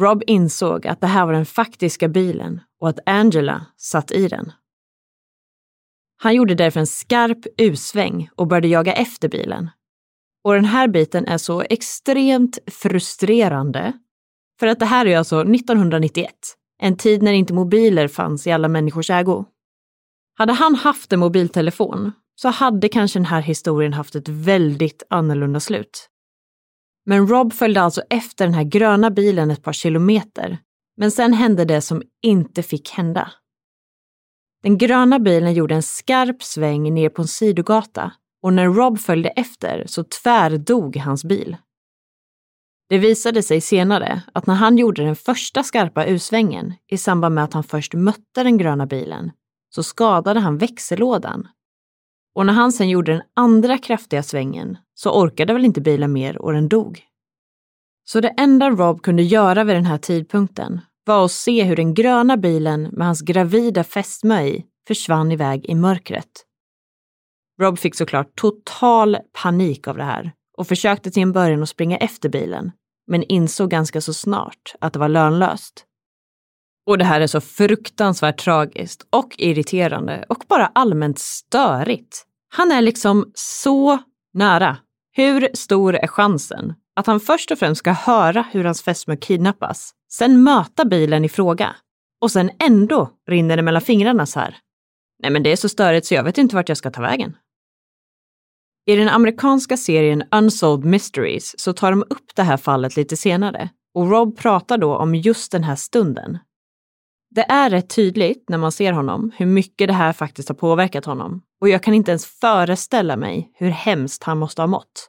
Rob 0.00 0.22
insåg 0.26 0.86
att 0.86 1.00
det 1.00 1.06
här 1.06 1.26
var 1.26 1.32
den 1.32 1.46
faktiska 1.46 2.08
bilen 2.08 2.60
och 2.80 2.88
att 2.88 2.98
Angela 3.06 3.66
satt 3.76 4.10
i 4.10 4.28
den. 4.28 4.52
Han 6.16 6.34
gjorde 6.34 6.54
därför 6.54 6.80
en 6.80 6.86
skarp 6.86 7.46
U-sväng 7.58 8.30
och 8.34 8.46
började 8.46 8.68
jaga 8.68 8.92
efter 8.92 9.28
bilen. 9.28 9.70
Och 10.46 10.54
den 10.54 10.64
här 10.64 10.88
biten 10.88 11.26
är 11.26 11.38
så 11.38 11.60
extremt 11.70 12.58
frustrerande. 12.66 13.92
För 14.60 14.66
att 14.66 14.78
det 14.78 14.86
här 14.86 15.06
är 15.06 15.18
alltså 15.18 15.40
1991, 15.40 16.30
en 16.82 16.96
tid 16.96 17.22
när 17.22 17.32
inte 17.32 17.54
mobiler 17.54 18.08
fanns 18.08 18.46
i 18.46 18.52
alla 18.52 18.68
människors 18.68 19.10
ägo. 19.10 19.44
Hade 20.38 20.52
han 20.52 20.74
haft 20.74 21.12
en 21.12 21.20
mobiltelefon 21.20 22.12
så 22.34 22.48
hade 22.48 22.88
kanske 22.88 23.18
den 23.18 23.26
här 23.26 23.40
historien 23.40 23.92
haft 23.92 24.14
ett 24.14 24.28
väldigt 24.28 25.02
annorlunda 25.10 25.60
slut. 25.60 26.08
Men 27.06 27.28
Rob 27.28 27.52
följde 27.52 27.82
alltså 27.82 28.02
efter 28.10 28.44
den 28.44 28.54
här 28.54 28.64
gröna 28.64 29.10
bilen 29.10 29.50
ett 29.50 29.62
par 29.62 29.72
kilometer. 29.72 30.58
Men 30.96 31.10
sen 31.10 31.32
hände 31.32 31.64
det 31.64 31.80
som 31.80 32.02
inte 32.22 32.62
fick 32.62 32.90
hända. 32.90 33.32
Den 34.62 34.78
gröna 34.78 35.18
bilen 35.18 35.54
gjorde 35.54 35.74
en 35.74 35.82
skarp 35.82 36.42
sväng 36.42 36.94
ner 36.94 37.08
på 37.08 37.22
en 37.22 37.28
sidogata 37.28 38.12
och 38.42 38.52
när 38.52 38.66
Rob 38.66 38.98
följde 38.98 39.28
efter 39.28 39.84
så 39.86 40.04
tvärdog 40.04 40.96
hans 40.96 41.24
bil. 41.24 41.56
Det 42.88 42.98
visade 42.98 43.42
sig 43.42 43.60
senare 43.60 44.22
att 44.32 44.46
när 44.46 44.54
han 44.54 44.78
gjorde 44.78 45.04
den 45.04 45.16
första 45.16 45.62
skarpa 45.62 46.06
U-svängen 46.06 46.74
i 46.90 46.98
samband 46.98 47.34
med 47.34 47.44
att 47.44 47.52
han 47.52 47.64
först 47.64 47.94
mötte 47.94 48.42
den 48.42 48.58
gröna 48.58 48.86
bilen 48.86 49.30
så 49.74 49.82
skadade 49.82 50.40
han 50.40 50.58
växellådan. 50.58 51.48
Och 52.34 52.46
när 52.46 52.52
han 52.52 52.72
sen 52.72 52.88
gjorde 52.88 53.12
den 53.12 53.22
andra 53.36 53.78
kraftiga 53.78 54.22
svängen 54.22 54.78
så 54.94 55.10
orkade 55.22 55.52
väl 55.52 55.64
inte 55.64 55.80
bilen 55.80 56.12
mer 56.12 56.42
och 56.42 56.52
den 56.52 56.68
dog. 56.68 57.02
Så 58.04 58.20
det 58.20 58.28
enda 58.28 58.70
Rob 58.70 59.02
kunde 59.02 59.22
göra 59.22 59.64
vid 59.64 59.76
den 59.76 59.86
här 59.86 59.98
tidpunkten 59.98 60.80
var 61.04 61.24
att 61.24 61.32
se 61.32 61.64
hur 61.64 61.76
den 61.76 61.94
gröna 61.94 62.36
bilen 62.36 62.82
med 62.82 63.06
hans 63.06 63.20
gravida 63.20 63.84
fästmö 63.84 64.42
i 64.42 64.64
försvann 64.88 65.32
iväg 65.32 65.66
i 65.66 65.74
mörkret. 65.74 66.45
Rob 67.60 67.78
fick 67.78 67.94
såklart 67.94 68.36
total 68.36 69.16
panik 69.42 69.88
av 69.88 69.96
det 69.96 70.04
här 70.04 70.32
och 70.58 70.66
försökte 70.66 71.10
till 71.10 71.22
en 71.22 71.32
början 71.32 71.62
att 71.62 71.68
springa 71.68 71.96
efter 71.96 72.28
bilen, 72.28 72.72
men 73.06 73.22
insåg 73.22 73.70
ganska 73.70 74.00
så 74.00 74.14
snart 74.14 74.74
att 74.80 74.92
det 74.92 74.98
var 74.98 75.08
lönlöst. 75.08 75.84
Och 76.86 76.98
det 76.98 77.04
här 77.04 77.20
är 77.20 77.26
så 77.26 77.40
fruktansvärt 77.40 78.40
tragiskt 78.40 79.06
och 79.12 79.34
irriterande 79.38 80.24
och 80.28 80.44
bara 80.48 80.66
allmänt 80.66 81.18
störigt. 81.18 82.24
Han 82.48 82.72
är 82.72 82.82
liksom 82.82 83.30
så 83.34 83.98
nära. 84.34 84.76
Hur 85.12 85.48
stor 85.54 85.94
är 85.94 86.06
chansen 86.06 86.74
att 86.96 87.06
han 87.06 87.20
först 87.20 87.50
och 87.50 87.58
främst 87.58 87.78
ska 87.78 87.92
höra 87.92 88.42
hur 88.52 88.64
hans 88.64 88.82
fästmö 88.82 89.16
kidnappas, 89.16 89.90
sen 90.12 90.42
möta 90.42 90.84
bilen 90.84 91.24
i 91.24 91.28
fråga 91.28 91.76
och 92.20 92.30
sen 92.30 92.50
ändå 92.58 93.10
rinner 93.28 93.56
det 93.56 93.62
mellan 93.62 93.82
fingrarna 93.82 94.26
så 94.26 94.40
här? 94.40 94.56
Nej 95.22 95.30
men 95.30 95.42
det 95.42 95.52
är 95.52 95.56
så 95.56 95.68
störigt 95.68 96.06
så 96.06 96.14
jag 96.14 96.24
vet 96.24 96.38
inte 96.38 96.54
vart 96.54 96.68
jag 96.68 96.78
ska 96.78 96.90
ta 96.90 97.02
vägen. 97.02 97.36
I 98.88 98.96
den 98.96 99.08
amerikanska 99.08 99.76
serien 99.76 100.22
Unsolved 100.30 100.90
Mysteries 100.90 101.60
så 101.60 101.72
tar 101.72 101.90
de 101.90 102.02
upp 102.02 102.30
det 102.34 102.42
här 102.42 102.56
fallet 102.56 102.96
lite 102.96 103.16
senare 103.16 103.68
och 103.94 104.10
Rob 104.10 104.38
pratar 104.38 104.78
då 104.78 104.96
om 104.96 105.14
just 105.14 105.52
den 105.52 105.64
här 105.64 105.76
stunden. 105.76 106.38
Det 107.30 107.40
är 107.40 107.70
rätt 107.70 107.94
tydligt 107.94 108.48
när 108.48 108.58
man 108.58 108.72
ser 108.72 108.92
honom 108.92 109.32
hur 109.36 109.46
mycket 109.46 109.88
det 109.88 109.94
här 109.94 110.12
faktiskt 110.12 110.48
har 110.48 110.56
påverkat 110.56 111.04
honom 111.04 111.42
och 111.60 111.68
jag 111.68 111.82
kan 111.82 111.94
inte 111.94 112.10
ens 112.10 112.26
föreställa 112.26 113.16
mig 113.16 113.50
hur 113.54 113.68
hemskt 113.68 114.22
han 114.22 114.38
måste 114.38 114.62
ha 114.62 114.66
mått. 114.66 115.08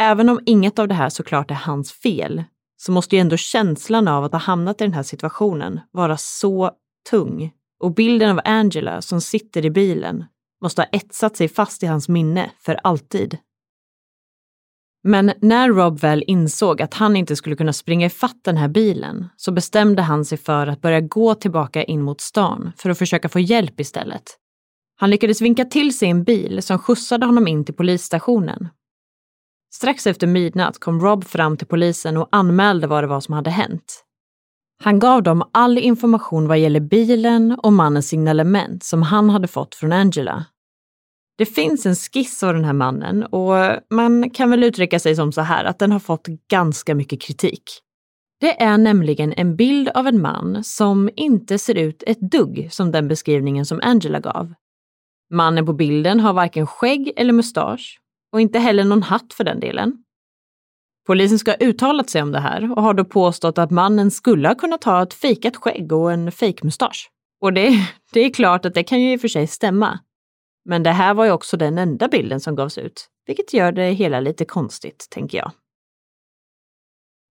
Även 0.00 0.28
om 0.28 0.40
inget 0.46 0.78
av 0.78 0.88
det 0.88 0.94
här 0.94 1.08
såklart 1.08 1.50
är 1.50 1.54
hans 1.54 1.92
fel 1.92 2.44
så 2.76 2.92
måste 2.92 3.16
ju 3.16 3.20
ändå 3.20 3.36
känslan 3.36 4.08
av 4.08 4.24
att 4.24 4.32
ha 4.32 4.38
hamnat 4.38 4.80
i 4.80 4.84
den 4.84 4.94
här 4.94 5.02
situationen 5.02 5.80
vara 5.90 6.16
så 6.16 6.70
tung. 7.10 7.52
Och 7.80 7.94
bilden 7.94 8.30
av 8.30 8.40
Angela 8.44 9.02
som 9.02 9.20
sitter 9.20 9.66
i 9.66 9.70
bilen 9.70 10.24
måste 10.62 10.82
ha 10.82 10.86
etsat 10.92 11.36
sig 11.36 11.48
fast 11.48 11.82
i 11.82 11.86
hans 11.86 12.08
minne 12.08 12.50
för 12.58 12.78
alltid. 12.82 13.38
Men 15.04 15.32
när 15.40 15.68
Rob 15.68 16.00
väl 16.00 16.24
insåg 16.26 16.82
att 16.82 16.94
han 16.94 17.16
inte 17.16 17.36
skulle 17.36 17.56
kunna 17.56 17.72
springa 17.72 18.06
ifatt 18.06 18.44
den 18.44 18.56
här 18.56 18.68
bilen 18.68 19.28
så 19.36 19.52
bestämde 19.52 20.02
han 20.02 20.24
sig 20.24 20.38
för 20.38 20.66
att 20.66 20.80
börja 20.80 21.00
gå 21.00 21.34
tillbaka 21.34 21.84
in 21.84 22.02
mot 22.02 22.20
stan 22.20 22.72
för 22.76 22.90
att 22.90 22.98
försöka 22.98 23.28
få 23.28 23.40
hjälp 23.40 23.80
istället. 23.80 24.22
Han 24.96 25.10
lyckades 25.10 25.40
vinka 25.40 25.64
till 25.64 25.98
sig 25.98 26.08
en 26.08 26.24
bil 26.24 26.62
som 26.62 26.78
skjutsade 26.78 27.26
honom 27.26 27.48
in 27.48 27.64
till 27.64 27.74
polisstationen. 27.74 28.68
Strax 29.74 30.06
efter 30.06 30.26
midnatt 30.26 30.78
kom 30.78 31.00
Rob 31.00 31.24
fram 31.24 31.56
till 31.56 31.66
polisen 31.66 32.16
och 32.16 32.28
anmälde 32.32 32.86
vad 32.86 33.02
det 33.02 33.08
var 33.08 33.20
som 33.20 33.34
hade 33.34 33.50
hänt. 33.50 34.04
Han 34.84 34.98
gav 34.98 35.22
dem 35.22 35.42
all 35.52 35.78
information 35.78 36.48
vad 36.48 36.58
gäller 36.58 36.80
bilen 36.80 37.58
och 37.62 37.72
mannens 37.72 38.08
signalement 38.08 38.84
som 38.84 39.02
han 39.02 39.30
hade 39.30 39.48
fått 39.48 39.74
från 39.74 39.92
Angela. 39.92 40.44
Det 41.38 41.46
finns 41.46 41.86
en 41.86 41.94
skiss 41.94 42.42
av 42.42 42.54
den 42.54 42.64
här 42.64 42.72
mannen 42.72 43.22
och 43.24 43.54
man 43.90 44.30
kan 44.30 44.50
väl 44.50 44.64
uttrycka 44.64 44.98
sig 44.98 45.16
som 45.16 45.32
så 45.32 45.40
här 45.40 45.64
att 45.64 45.78
den 45.78 45.92
har 45.92 45.98
fått 45.98 46.26
ganska 46.50 46.94
mycket 46.94 47.20
kritik. 47.20 47.62
Det 48.40 48.62
är 48.62 48.78
nämligen 48.78 49.32
en 49.36 49.56
bild 49.56 49.88
av 49.88 50.06
en 50.06 50.20
man 50.20 50.64
som 50.64 51.10
inte 51.16 51.58
ser 51.58 51.74
ut 51.74 52.02
ett 52.06 52.20
dugg 52.20 52.68
som 52.72 52.92
den 52.92 53.08
beskrivningen 53.08 53.66
som 53.66 53.80
Angela 53.82 54.20
gav. 54.20 54.54
Mannen 55.30 55.66
på 55.66 55.72
bilden 55.72 56.20
har 56.20 56.32
varken 56.32 56.66
skägg 56.66 57.12
eller 57.16 57.32
mustasch 57.32 58.00
och 58.32 58.40
inte 58.40 58.58
heller 58.58 58.84
någon 58.84 59.02
hatt 59.02 59.32
för 59.32 59.44
den 59.44 59.60
delen. 59.60 60.04
Polisen 61.06 61.38
ska 61.38 61.50
ha 61.50 61.56
uttalat 61.56 62.10
sig 62.10 62.22
om 62.22 62.32
det 62.32 62.40
här 62.40 62.72
och 62.72 62.82
har 62.82 62.94
då 62.94 63.04
påstått 63.04 63.58
att 63.58 63.70
mannen 63.70 64.10
skulle 64.10 64.48
ha 64.48 64.54
kunnat 64.54 64.84
ha 64.84 65.02
ett 65.02 65.14
fejkat 65.14 65.56
skägg 65.56 65.92
och 65.92 66.12
en 66.12 66.32
fejkmustasch. 66.32 67.10
Och 67.40 67.52
det, 67.52 67.88
det 68.12 68.20
är 68.20 68.30
klart 68.30 68.64
att 68.64 68.74
det 68.74 68.84
kan 68.84 69.00
ju 69.00 69.12
i 69.12 69.16
och 69.16 69.20
för 69.20 69.28
sig 69.28 69.46
stämma. 69.46 69.98
Men 70.64 70.82
det 70.82 70.90
här 70.90 71.14
var 71.14 71.24
ju 71.24 71.30
också 71.30 71.56
den 71.56 71.78
enda 71.78 72.08
bilden 72.08 72.40
som 72.40 72.56
gavs 72.56 72.78
ut, 72.78 73.06
vilket 73.26 73.52
gör 73.52 73.72
det 73.72 73.90
hela 73.90 74.20
lite 74.20 74.44
konstigt, 74.44 75.06
tänker 75.10 75.38
jag. 75.38 75.52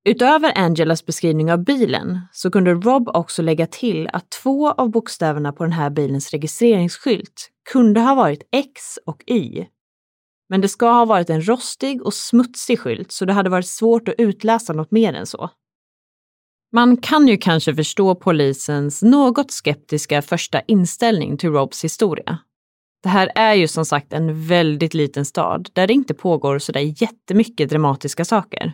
Utöver 0.06 0.58
Angelas 0.58 1.06
beskrivning 1.06 1.52
av 1.52 1.64
bilen 1.64 2.20
så 2.32 2.52
kunde 2.52 2.74
Rob 2.74 3.10
också 3.10 3.42
lägga 3.42 3.68
till 3.68 4.10
att 4.14 4.30
två 4.30 4.72
av 4.72 4.90
bokstäverna 4.90 5.54
på 5.54 5.64
den 5.64 5.74
här 5.74 5.90
bilens 5.90 6.32
registreringsskylt 6.32 7.50
kunde 7.72 8.00
ha 8.00 8.16
varit 8.16 8.48
X 8.52 9.00
och 9.06 9.24
Y. 9.28 9.66
Men 10.50 10.62
det 10.62 10.70
ska 10.70 10.92
ha 10.92 11.06
varit 11.06 11.30
en 11.30 11.48
rostig 11.48 12.06
och 12.06 12.14
smutsig 12.14 12.80
skylt 12.80 13.12
så 13.12 13.26
det 13.26 13.34
hade 13.34 13.50
varit 13.50 13.68
svårt 13.68 14.08
att 14.08 14.16
utläsa 14.18 14.74
något 14.74 14.92
mer 14.92 15.14
än 15.14 15.26
så. 15.26 15.50
Man 16.74 16.98
kan 16.98 17.28
ju 17.28 17.38
kanske 17.38 17.76
förstå 17.76 18.16
polisens 18.16 19.02
något 19.02 19.52
skeptiska 19.52 20.22
första 20.22 20.62
inställning 20.62 21.38
till 21.38 21.50
Robs 21.50 21.84
historia. 21.84 22.38
Det 23.04 23.10
här 23.10 23.32
är 23.36 23.54
ju 23.54 23.68
som 23.68 23.86
sagt 23.86 24.14
en 24.14 24.48
väldigt 24.48 24.94
liten 24.94 25.26
stad 25.26 25.70
där 25.74 25.88
det 25.88 25.94
inte 25.94 26.14
pågår 26.14 26.60
sådär 26.60 27.02
jättemycket 27.02 27.70
dramatiska 27.70 28.26
saker. 28.26 28.74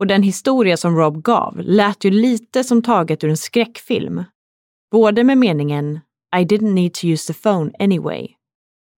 Och 0.00 0.06
den 0.06 0.22
historia 0.22 0.76
som 0.76 0.96
Rob 0.96 1.22
gav 1.22 1.60
lät 1.60 2.04
ju 2.04 2.10
lite 2.10 2.64
som 2.64 2.82
taget 2.82 3.24
ur 3.24 3.30
en 3.30 3.36
skräckfilm. 3.36 4.24
Både 4.90 5.24
med 5.24 5.38
meningen 5.38 6.00
I 6.36 6.44
didn't 6.44 6.72
need 6.72 6.94
to 6.94 7.06
use 7.06 7.32
the 7.32 7.40
phone 7.40 7.70
anyway 7.78 8.28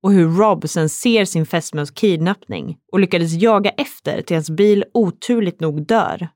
och 0.07 0.13
hur 0.13 0.29
Rob 0.29 0.69
sen 0.69 0.89
ser 0.89 1.25
sin 1.25 1.47
fästmös 1.47 1.91
kidnappning 1.91 2.79
och 2.93 3.01
lyckades 3.01 3.33
jaga 3.33 3.71
efter 3.71 4.23
till 4.23 4.37
hans 4.37 4.51
bil 4.51 4.85
oturligt 4.95 5.61
nog 5.61 5.87
dör. 5.87 6.29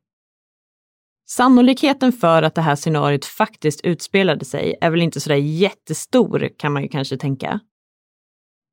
Sannolikheten 1.28 2.12
för 2.12 2.42
att 2.42 2.54
det 2.54 2.62
här 2.62 2.76
scenariot 2.76 3.24
faktiskt 3.24 3.80
utspelade 3.80 4.44
sig 4.44 4.76
är 4.80 4.90
väl 4.90 5.02
inte 5.02 5.20
sådär 5.20 5.36
jättestor 5.36 6.48
kan 6.56 6.72
man 6.72 6.82
ju 6.82 6.88
kanske 6.88 7.16
tänka. 7.16 7.60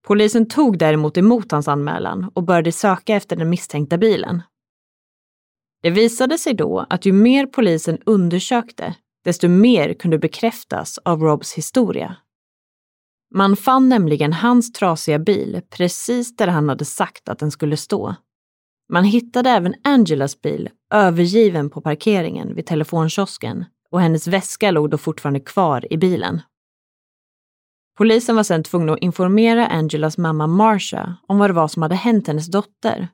Polisen 0.08 0.48
tog 0.48 0.78
däremot 0.78 1.17
emot 1.17 1.52
hans 1.52 1.67
anmälan 1.67 2.32
och 2.34 2.43
började 2.43 2.72
söka 2.72 3.15
efter 3.15 3.36
den 3.36 3.50
misstänkta 3.50 3.98
bilen. 3.98 4.41
Det 5.82 5.89
visade 5.89 6.38
sig 6.38 6.54
då 6.54 6.86
att 6.89 7.06
ju 7.06 7.12
mer 7.12 7.46
polisen 7.46 7.98
undersökte, 8.06 8.96
desto 9.24 9.48
mer 9.48 9.93
kunde 9.93 10.17
bekräftas 10.20 10.98
av 10.98 11.22
Robs 11.22 11.54
historia. 11.54 12.15
Man 13.36 13.56
fann 13.56 13.89
nämligen 13.89 14.34
hans 14.34 14.72
trasiga 14.74 15.20
bil 15.20 15.62
precis 15.70 16.36
där 16.36 16.48
han 16.48 16.70
hade 16.70 16.86
sagt 16.86 17.30
att 17.30 17.39
den 17.39 17.52
skulle 17.52 17.78
stå. 17.78 18.15
Man 18.89 19.04
hittade 19.04 19.50
även 19.50 19.76
Angelas 19.84 20.41
bil 20.41 20.70
övergiven 20.93 21.70
på 21.70 21.82
parkeringen 21.82 22.56
vid 22.56 22.65
telefonkiosken 22.65 23.65
och 23.91 24.02
hennes 24.02 24.28
väska 24.28 24.72
låg 24.72 24.89
då 24.89 24.98
fortfarande 24.98 25.39
kvar 25.39 25.93
i 25.93 25.98
bilen. 25.98 26.41
Polisen 27.98 28.36
var 28.36 28.44
sedan 28.44 28.64
tvungna 28.64 28.94
att 28.94 29.00
informera 29.00 29.68
Angelas 29.68 30.18
mamma 30.18 30.48
Marsha 30.48 31.18
om 31.28 31.38
vad 31.38 31.50
det 31.50 31.54
var 31.54 31.68
som 31.68 31.82
hade 31.82 31.96
hänt 31.96 32.28
hennes 32.28 32.48
dotter. 32.48 33.08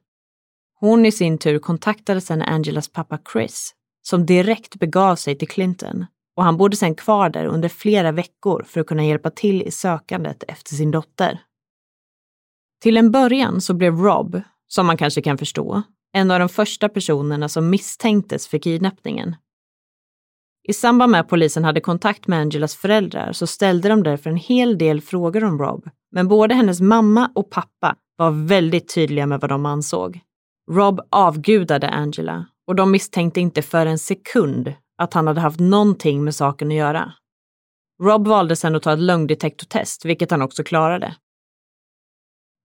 Hon 0.79 1.05
i 1.05 1.11
sin 1.11 1.37
tur 1.37 1.59
kontaktade 1.59 2.21
sedan 2.21 2.41
Angelas 2.41 2.89
pappa 2.89 3.19
Chris, 3.33 3.73
som 4.01 4.25
direkt 4.25 4.75
begav 4.75 5.15
sig 5.15 5.37
till 5.37 5.47
Clinton 5.47 6.05
och 6.35 6.43
han 6.43 6.57
bodde 6.57 6.77
sedan 6.77 6.95
kvar 6.95 7.29
där 7.29 7.45
under 7.45 7.69
flera 7.69 8.11
veckor 8.11 8.65
för 8.67 8.81
att 8.81 8.87
kunna 8.87 9.05
hjälpa 9.05 9.29
till 9.29 9.61
i 9.61 9.71
sökandet 9.71 10.43
efter 10.47 10.75
sin 10.75 10.91
dotter. 10.91 11.41
Till 12.81 12.97
en 12.97 13.11
början 13.11 13.61
så 13.61 13.73
blev 13.73 13.95
Rob, 13.95 14.41
som 14.67 14.85
man 14.85 14.97
kanske 14.97 15.21
kan 15.21 15.37
förstå, 15.37 15.81
en 16.13 16.31
av 16.31 16.39
de 16.39 16.49
första 16.49 16.89
personerna 16.89 17.49
som 17.49 17.69
misstänktes 17.69 18.47
för 18.47 18.57
kidnappningen. 18.57 19.35
I 20.67 20.73
samband 20.73 21.11
med 21.11 21.21
att 21.21 21.29
polisen 21.29 21.63
hade 21.63 21.81
kontakt 21.81 22.27
med 22.27 22.39
Angelas 22.39 22.75
föräldrar 22.75 23.31
så 23.31 23.47
ställde 23.47 23.89
de 23.89 24.03
därför 24.03 24.29
en 24.29 24.37
hel 24.37 24.77
del 24.77 25.01
frågor 25.01 25.43
om 25.43 25.59
Rob, 25.59 25.89
men 26.11 26.27
både 26.27 26.55
hennes 26.55 26.81
mamma 26.81 27.31
och 27.35 27.49
pappa 27.49 27.95
var 28.15 28.31
väldigt 28.31 28.93
tydliga 28.93 29.25
med 29.25 29.39
vad 29.39 29.49
de 29.49 29.65
ansåg. 29.65 30.19
Rob 30.71 31.01
avgudade 31.09 31.89
Angela 31.89 32.45
och 32.67 32.75
de 32.75 32.91
misstänkte 32.91 33.41
inte 33.41 33.61
för 33.61 33.85
en 33.85 33.99
sekund 33.99 34.73
att 34.97 35.13
han 35.13 35.27
hade 35.27 35.41
haft 35.41 35.59
någonting 35.59 36.23
med 36.23 36.35
saken 36.35 36.67
att 36.67 36.73
göra. 36.73 37.13
Rob 38.03 38.27
valde 38.27 38.55
sedan 38.55 38.75
att 38.75 38.83
ta 38.83 38.93
ett 38.93 38.99
lögndetektortest, 38.99 40.05
vilket 40.05 40.31
han 40.31 40.41
också 40.41 40.63
klarade. 40.63 41.15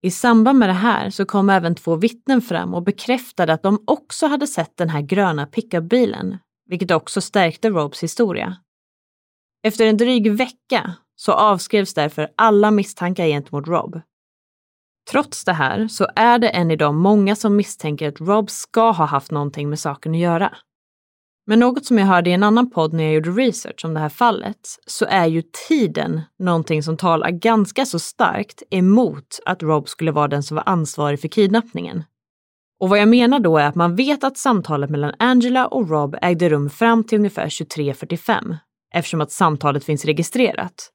I 0.01 0.11
samband 0.11 0.59
med 0.59 0.69
det 0.69 0.73
här 0.73 1.09
så 1.09 1.25
kom 1.25 1.49
även 1.49 1.75
två 1.75 1.95
vittnen 1.95 2.41
fram 2.41 2.73
och 2.73 2.83
bekräftade 2.83 3.53
att 3.53 3.63
de 3.63 3.83
också 3.87 4.27
hade 4.27 4.47
sett 4.47 4.77
den 4.77 4.89
här 4.89 5.01
gröna 5.01 5.45
pickupbilen, 5.45 6.37
vilket 6.69 6.91
också 6.91 7.21
stärkte 7.21 7.69
Robs 7.69 8.03
historia. 8.03 8.57
Efter 9.63 9.85
en 9.85 9.97
dryg 9.97 10.31
vecka 10.31 10.93
så 11.15 11.31
avskrevs 11.31 11.93
därför 11.93 12.29
alla 12.35 12.71
misstankar 12.71 13.25
gentemot 13.25 13.67
Rob. 13.67 14.01
Trots 15.11 15.45
det 15.45 15.53
här 15.53 15.87
så 15.87 16.07
är 16.15 16.39
det 16.39 16.49
än 16.49 16.71
idag 16.71 16.93
många 16.93 17.35
som 17.35 17.55
misstänker 17.55 18.07
att 18.09 18.21
Rob 18.21 18.49
ska 18.49 18.91
ha 18.91 19.05
haft 19.05 19.31
någonting 19.31 19.69
med 19.69 19.79
saken 19.79 20.11
att 20.11 20.19
göra. 20.19 20.57
Men 21.47 21.59
något 21.59 21.85
som 21.85 21.97
jag 21.97 22.05
hörde 22.05 22.29
i 22.29 22.33
en 22.33 22.43
annan 22.43 22.69
podd 22.69 22.93
när 22.93 23.03
jag 23.03 23.13
gjorde 23.13 23.29
research 23.29 23.85
om 23.85 23.93
det 23.93 23.99
här 23.99 24.09
fallet, 24.09 24.79
så 24.87 25.05
är 25.05 25.25
ju 25.25 25.43
tiden 25.67 26.21
någonting 26.39 26.83
som 26.83 26.97
talar 26.97 27.29
ganska 27.29 27.85
så 27.85 27.99
starkt 27.99 28.63
emot 28.69 29.39
att 29.45 29.63
Rob 29.63 29.89
skulle 29.89 30.11
vara 30.11 30.27
den 30.27 30.43
som 30.43 30.55
var 30.55 30.63
ansvarig 30.65 31.21
för 31.21 31.27
kidnappningen. 31.27 32.03
Och 32.79 32.89
vad 32.89 32.99
jag 32.99 33.09
menar 33.09 33.39
då 33.39 33.57
är 33.57 33.65
att 33.65 33.75
man 33.75 33.95
vet 33.95 34.23
att 34.23 34.37
samtalet 34.37 34.89
mellan 34.89 35.13
Angela 35.19 35.67
och 35.67 35.89
Rob 35.89 36.15
ägde 36.21 36.49
rum 36.49 36.69
fram 36.69 37.03
till 37.03 37.17
ungefär 37.17 37.47
23.45, 37.47 38.57
eftersom 38.93 39.21
att 39.21 39.31
samtalet 39.31 39.83
finns 39.83 40.05
registrerat. 40.05 40.91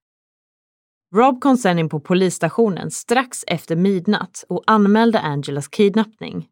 Rob 1.14 1.40
kom 1.40 1.56
sen 1.56 1.78
in 1.78 1.88
på 1.88 2.00
polisstationen 2.00 2.90
strax 2.90 3.44
efter 3.46 3.76
midnatt 3.76 4.44
och 4.48 4.62
anmälde 4.66 5.20
Angelas 5.20 5.68
kidnappning 5.68 6.48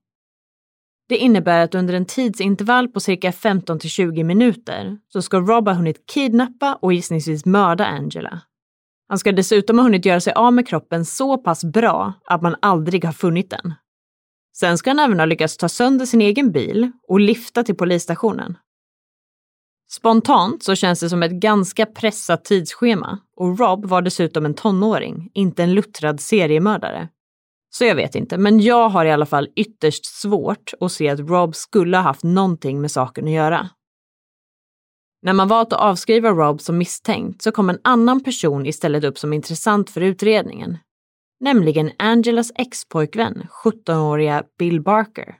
det 1.12 1.18
innebär 1.18 1.58
att 1.64 1.74
under 1.74 1.94
en 1.94 2.04
tidsintervall 2.04 2.88
på 2.88 3.00
cirka 3.00 3.32
15 3.32 3.78
till 3.78 3.90
20 3.90 4.24
minuter 4.24 4.98
så 5.08 5.22
ska 5.22 5.40
Rob 5.40 5.68
ha 5.68 5.74
hunnit 5.74 6.06
kidnappa 6.06 6.78
och 6.82 6.92
gissningsvis 6.92 7.44
mörda 7.44 7.86
Angela. 7.86 8.40
Han 9.08 9.18
ska 9.18 9.32
dessutom 9.32 9.78
ha 9.78 9.82
hunnit 9.82 10.06
göra 10.06 10.20
sig 10.20 10.32
av 10.32 10.52
med 10.52 10.68
kroppen 10.68 11.04
så 11.04 11.38
pass 11.38 11.64
bra 11.64 12.12
att 12.24 12.42
man 12.42 12.56
aldrig 12.62 13.04
har 13.04 13.12
funnit 13.12 13.50
den. 13.50 13.74
Sen 14.56 14.78
ska 14.78 14.90
han 14.90 14.98
även 14.98 15.18
ha 15.18 15.26
lyckats 15.26 15.56
ta 15.56 15.68
sönder 15.68 16.06
sin 16.06 16.20
egen 16.20 16.52
bil 16.52 16.92
och 17.08 17.20
lifta 17.20 17.64
till 17.64 17.76
polisstationen. 17.76 18.58
Spontant 19.90 20.62
så 20.62 20.74
känns 20.74 21.00
det 21.00 21.08
som 21.08 21.22
ett 21.22 21.32
ganska 21.32 21.86
pressat 21.86 22.44
tidsschema 22.44 23.18
och 23.36 23.58
Rob 23.58 23.86
var 23.86 24.02
dessutom 24.02 24.44
en 24.44 24.54
tonåring, 24.54 25.30
inte 25.34 25.62
en 25.62 25.74
luttrad 25.74 26.20
seriemördare. 26.20 27.08
Så 27.70 27.84
jag 27.84 27.94
vet 27.94 28.14
inte, 28.14 28.38
men 28.38 28.60
jag 28.60 28.88
har 28.88 29.04
i 29.04 29.12
alla 29.12 29.26
fall 29.26 29.48
ytterst 29.56 30.06
svårt 30.06 30.72
att 30.80 30.92
se 30.92 31.08
att 31.08 31.20
Rob 31.20 31.54
skulle 31.54 31.96
ha 31.96 32.02
haft 32.02 32.22
någonting 32.22 32.80
med 32.80 32.90
saken 32.90 33.24
att 33.24 33.30
göra. 33.30 33.68
När 35.22 35.32
man 35.32 35.48
valt 35.48 35.72
att 35.72 35.80
avskriva 35.80 36.30
Rob 36.30 36.60
som 36.60 36.78
misstänkt 36.78 37.42
så 37.42 37.52
kom 37.52 37.70
en 37.70 37.80
annan 37.84 38.24
person 38.24 38.66
istället 38.66 39.04
upp 39.04 39.18
som 39.18 39.32
intressant 39.32 39.90
för 39.90 40.00
utredningen. 40.00 40.78
Nämligen 41.42 41.90
Angelas 41.98 42.52
ex-pojkvän, 42.54 43.46
17-åriga 43.64 44.42
Bill 44.58 44.80
Barker. 44.80 45.34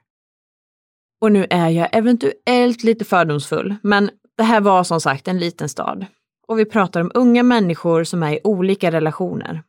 Och 1.21 1.33
nu 1.33 1.47
är 1.51 1.69
jag 1.69 1.89
eventuellt 1.93 2.85
lite 2.85 3.05
fördomsfull, 3.05 3.75
men 3.83 4.11
det 4.37 4.43
här 4.43 4.61
var 4.61 4.85
som 4.85 5.01
sagt 5.01 5.29
en 5.29 5.39
liten 5.39 5.69
stad. 5.69 6.07
Och 6.49 6.59
vi 6.59 6.65
pratar 6.65 7.01
om 7.01 7.11
unga 7.15 7.43
människor 7.43 8.05
som 8.05 8.23
är 8.23 8.33
i 8.33 8.41
olika 8.45 8.91
relationer. 8.91 9.63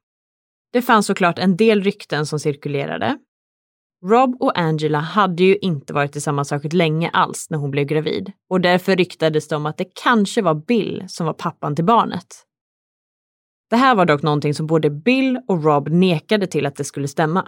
Det 0.71 0.81
fanns 0.81 1.05
såklart 1.05 1.39
en 1.39 1.57
del 1.57 1.83
rykten 1.83 2.25
som 2.25 2.39
cirkulerade. 2.39 3.17
Rob 4.05 4.35
och 4.39 4.59
Angela 4.59 4.99
hade 4.99 5.43
ju 5.43 5.57
inte 5.57 5.93
varit 5.93 6.11
tillsammans 6.11 6.47
särskilt 6.47 6.73
länge 6.73 7.09
alls 7.09 7.47
när 7.49 7.57
hon 7.57 7.71
blev 7.71 7.85
gravid 7.85 8.31
och 8.49 8.61
därför 8.61 8.95
ryktades 8.95 9.47
det 9.47 9.55
om 9.55 9.65
att 9.65 9.77
det 9.77 9.87
kanske 10.03 10.41
var 10.41 10.53
Bill 10.53 11.03
som 11.07 11.25
var 11.25 11.33
pappan 11.33 11.75
till 11.75 11.85
barnet. 11.85 12.45
Det 13.73 13.77
här 13.77 13.95
var 13.95 14.05
dock 14.05 14.21
någonting 14.21 14.53
som 14.53 14.67
både 14.67 14.89
Bill 14.89 15.39
och 15.47 15.63
Rob 15.63 15.89
nekade 15.89 16.47
till 16.47 16.65
att 16.65 16.75
det 16.75 16.83
skulle 16.83 17.07
stämma. 17.07 17.47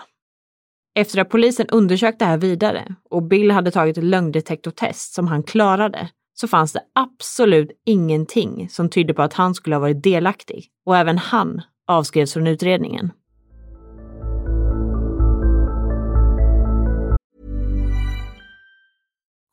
Efter 0.95 1.21
att 1.21 1.29
polisen 1.29 1.67
undersökt 1.67 2.19
det 2.19 2.25
här 2.25 2.37
vidare 2.37 2.95
och 3.09 3.23
Bill 3.23 3.51
hade 3.51 3.71
tagit 3.71 3.97
ett 3.97 4.03
lögndetektortest 4.03 5.13
som 5.13 5.27
han 5.27 5.43
klarade 5.43 6.09
så 6.33 6.47
fanns 6.47 6.73
det 6.73 6.81
absolut 6.95 7.81
ingenting 7.85 8.69
som 8.69 8.89
tydde 8.89 9.13
på 9.13 9.21
att 9.21 9.33
han 9.33 9.55
skulle 9.55 9.75
ha 9.75 9.79
varit 9.79 10.03
delaktig 10.03 10.67
och 10.85 10.97
även 10.97 11.17
han 11.17 11.61
avskrevs 11.87 12.33
från 12.33 12.47
utredningen. 12.47 13.11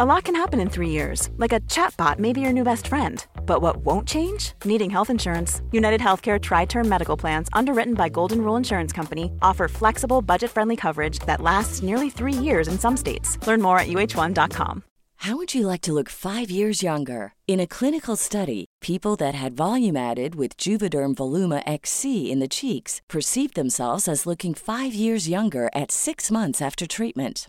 A 0.00 0.04
lot 0.04 0.24
can 0.24 0.34
happen 0.34 0.58
in 0.58 0.68
three 0.70 0.88
years, 0.88 1.30
like 1.36 1.52
a 1.52 1.60
chatbot 1.70 2.18
may 2.18 2.32
be 2.32 2.40
your 2.40 2.52
new 2.52 2.64
best 2.64 2.88
friend. 2.88 3.24
But 3.46 3.62
what 3.62 3.76
won't 3.76 4.08
change? 4.08 4.52
Needing 4.64 4.90
health 4.90 5.08
insurance. 5.08 5.62
United 5.70 6.00
Healthcare 6.00 6.40
Tri 6.42 6.64
Term 6.64 6.88
Medical 6.88 7.16
Plans, 7.16 7.48
underwritten 7.52 7.94
by 7.94 8.08
Golden 8.08 8.40
Rule 8.42 8.56
Insurance 8.56 8.92
Company, 8.92 9.30
offer 9.40 9.68
flexible, 9.68 10.20
budget 10.20 10.50
friendly 10.50 10.74
coverage 10.74 11.20
that 11.26 11.40
lasts 11.40 11.80
nearly 11.80 12.10
three 12.10 12.32
years 12.32 12.66
in 12.66 12.76
some 12.76 12.96
states. 12.96 13.38
Learn 13.46 13.62
more 13.62 13.78
at 13.78 13.86
uh1.com. 13.86 14.82
How 15.18 15.36
would 15.36 15.54
you 15.54 15.64
like 15.64 15.82
to 15.82 15.92
look 15.92 16.08
five 16.08 16.50
years 16.50 16.82
younger? 16.82 17.34
In 17.46 17.60
a 17.60 17.68
clinical 17.68 18.16
study, 18.16 18.64
people 18.80 19.14
that 19.16 19.36
had 19.36 19.52
volume 19.52 19.96
added 19.96 20.34
with 20.34 20.56
Juvederm 20.56 21.14
Voluma 21.14 21.62
XC 21.68 22.32
in 22.32 22.40
the 22.40 22.48
cheeks 22.48 23.00
perceived 23.08 23.54
themselves 23.54 24.08
as 24.08 24.26
looking 24.26 24.54
five 24.54 24.92
years 24.92 25.28
younger 25.28 25.70
at 25.72 25.92
six 25.92 26.32
months 26.32 26.60
after 26.60 26.84
treatment. 26.84 27.48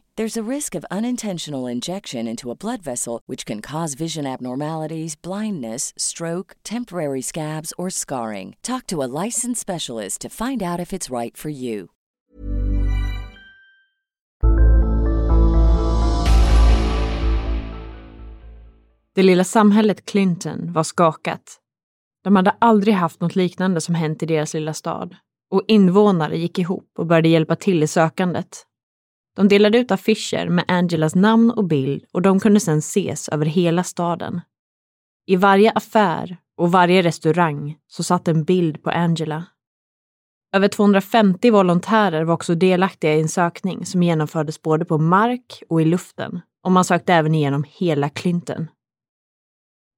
There's 0.17 0.35
a 0.35 0.43
risk 0.43 0.75
of 0.75 0.85
unintentional 0.91 1.67
injection 1.67 2.27
into 2.27 2.51
a 2.51 2.55
blood 2.55 2.81
vessel, 2.83 3.21
which 3.27 3.45
can 3.45 3.61
cause 3.61 3.95
vision 3.95 4.25
abnormalities, 4.27 5.21
blindness, 5.21 5.93
stroke, 5.97 6.55
temporary 6.63 7.21
scabs, 7.21 7.73
or 7.77 7.89
scarring. 7.89 8.55
Talk 8.61 8.87
to 8.87 9.03
a 9.03 9.07
licensed 9.23 9.61
specialist 9.61 10.21
to 10.21 10.29
find 10.29 10.61
out 10.61 10.79
if 10.79 10.91
it's 10.93 11.09
right 11.09 11.37
for 11.37 11.49
you. 11.49 11.87
Det 19.15 19.23
lilla 19.23 19.43
samhället 19.43 20.05
Clinton 20.05 20.73
var 20.73 20.83
skakat. 20.83 21.59
De 22.23 22.35
hade 22.35 22.55
aldrig 22.59 22.93
haft 22.95 23.21
något 23.21 23.35
liknande 23.35 23.81
som 23.81 23.95
hänt 23.95 24.23
i 24.23 24.25
deras 24.25 24.53
lilla 24.53 24.73
stad. 24.73 25.15
Och 25.51 25.63
invånare 25.67 26.37
gick 26.37 26.59
ihop 26.59 26.91
och 26.97 27.05
började 27.05 27.29
hjälpa 27.29 27.55
till 27.55 27.83
i 27.83 27.87
sökandet. 27.87 28.65
De 29.35 29.47
delade 29.47 29.77
ut 29.77 29.91
affischer 29.91 30.49
med 30.49 30.65
Angelas 30.67 31.15
namn 31.15 31.51
och 31.51 31.65
bild 31.65 32.05
och 32.11 32.21
de 32.21 32.39
kunde 32.39 32.59
sedan 32.59 32.77
ses 32.77 33.29
över 33.29 33.45
hela 33.45 33.83
staden. 33.83 34.41
I 35.27 35.35
varje 35.35 35.71
affär 35.71 36.37
och 36.57 36.71
varje 36.71 37.01
restaurang 37.01 37.77
så 37.87 38.03
satt 38.03 38.27
en 38.27 38.43
bild 38.43 38.83
på 38.83 38.89
Angela. 38.89 39.45
Över 40.53 40.67
250 40.67 41.51
volontärer 41.51 42.23
var 42.23 42.33
också 42.33 42.55
delaktiga 42.55 43.15
i 43.15 43.21
en 43.21 43.29
sökning 43.29 43.85
som 43.85 44.03
genomfördes 44.03 44.61
både 44.61 44.85
på 44.85 44.97
mark 44.97 45.63
och 45.69 45.81
i 45.81 45.85
luften 45.85 46.41
och 46.63 46.71
man 46.71 46.85
sökte 46.85 47.13
även 47.13 47.35
igenom 47.35 47.65
hela 47.67 48.09
Clinton. 48.09 48.67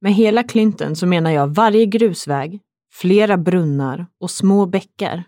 Med 0.01 0.13
hela 0.13 0.43
Clinton 0.43 0.95
så 0.95 1.07
menar 1.07 1.31
jag 1.31 1.47
varje 1.47 1.85
grusväg, 1.85 2.59
flera 2.93 3.37
brunnar 3.37 4.05
och 4.19 4.31
små 4.31 4.65
bäckar 4.65 5.23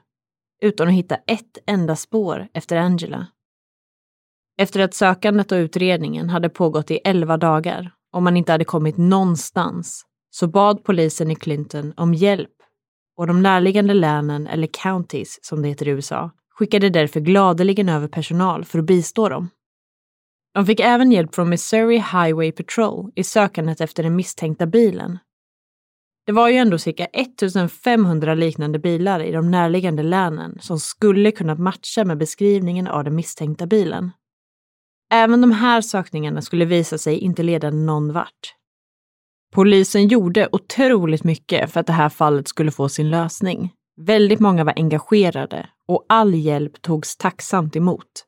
utan 0.61 0.87
att 0.87 0.93
hitta 0.93 1.15
ett 1.15 1.57
enda 1.67 1.95
spår 1.95 2.47
efter 2.53 2.77
Angela. 2.77 3.27
Efter 4.57 4.79
att 4.79 4.93
sökandet 4.93 5.51
och 5.51 5.55
utredningen 5.55 6.29
hade 6.29 6.49
pågått 6.49 6.91
i 6.91 6.95
elva 6.97 7.37
dagar 7.37 7.91
och 8.13 8.23
man 8.23 8.37
inte 8.37 8.51
hade 8.51 8.65
kommit 8.65 8.97
någonstans 8.97 10.05
så 10.31 10.47
bad 10.47 10.83
polisen 10.83 11.31
i 11.31 11.35
Clinton 11.35 11.93
om 11.97 12.13
hjälp 12.13 12.51
och 13.17 13.27
de 13.27 13.41
närliggande 13.41 13.93
länen, 13.93 14.47
eller 14.47 14.67
counties 14.67 15.39
som 15.41 15.61
det 15.61 15.67
heter 15.67 15.87
i 15.87 15.91
USA, 15.91 16.31
skickade 16.49 16.89
därför 16.89 17.19
gladeligen 17.19 17.89
över 17.89 18.07
personal 18.07 18.65
för 18.65 18.79
att 18.79 18.85
bistå 18.85 19.29
dem. 19.29 19.49
De 20.53 20.65
fick 20.65 20.79
även 20.79 21.11
hjälp 21.11 21.35
från 21.35 21.49
Missouri 21.49 21.97
Highway 21.97 22.51
Patrol 22.51 23.11
i 23.15 23.23
sökandet 23.23 23.81
efter 23.81 24.03
den 24.03 24.15
misstänkta 24.15 24.65
bilen. 24.65 25.19
Det 26.25 26.31
var 26.31 26.49
ju 26.49 26.55
ändå 26.55 26.77
cirka 26.77 27.05
1500 27.05 28.35
liknande 28.35 28.79
bilar 28.79 29.19
i 29.19 29.31
de 29.31 29.51
närliggande 29.51 30.03
länen 30.03 30.57
som 30.61 30.79
skulle 30.79 31.31
kunna 31.31 31.55
matcha 31.55 32.05
med 32.05 32.17
beskrivningen 32.17 32.87
av 32.87 33.03
den 33.03 33.15
misstänkta 33.15 33.67
bilen. 33.67 34.11
Även 35.15 35.41
de 35.41 35.51
här 35.51 35.82
sökningarna 35.82 36.41
skulle 36.41 36.65
visa 36.65 36.97
sig 36.97 37.17
inte 37.17 37.43
leda 37.43 37.69
någon 37.69 38.13
vart. 38.13 38.56
Polisen 39.54 40.08
gjorde 40.08 40.49
otroligt 40.51 41.23
mycket 41.23 41.71
för 41.71 41.80
att 41.80 41.88
det 41.88 41.93
här 41.93 42.10
fallet 42.10 42.47
skulle 42.47 42.71
få 42.71 42.89
sin 42.89 43.10
lösning. 43.10 43.73
Väldigt 44.01 44.39
många 44.39 44.63
var 44.63 44.73
engagerade 44.75 45.69
och 45.88 46.06
all 46.10 46.34
hjälp 46.34 46.82
togs 46.82 47.17
tacksamt 47.17 47.75
emot. 47.75 48.25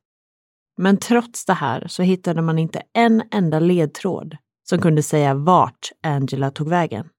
Men 0.78 0.98
trots 0.98 1.46
det 1.46 1.54
här 1.54 1.88
så 1.88 2.04
hittade 2.04 2.42
man 2.42 2.60
inte 2.60 2.82
en 2.94 3.24
enda 3.32 3.60
ledtråd 3.60 4.38
som 4.70 4.80
kunde 4.80 5.04
säga 5.04 5.34
vart 5.34 5.92
Angela 6.04 6.52
tog 6.52 6.70
vägen. 6.70 7.10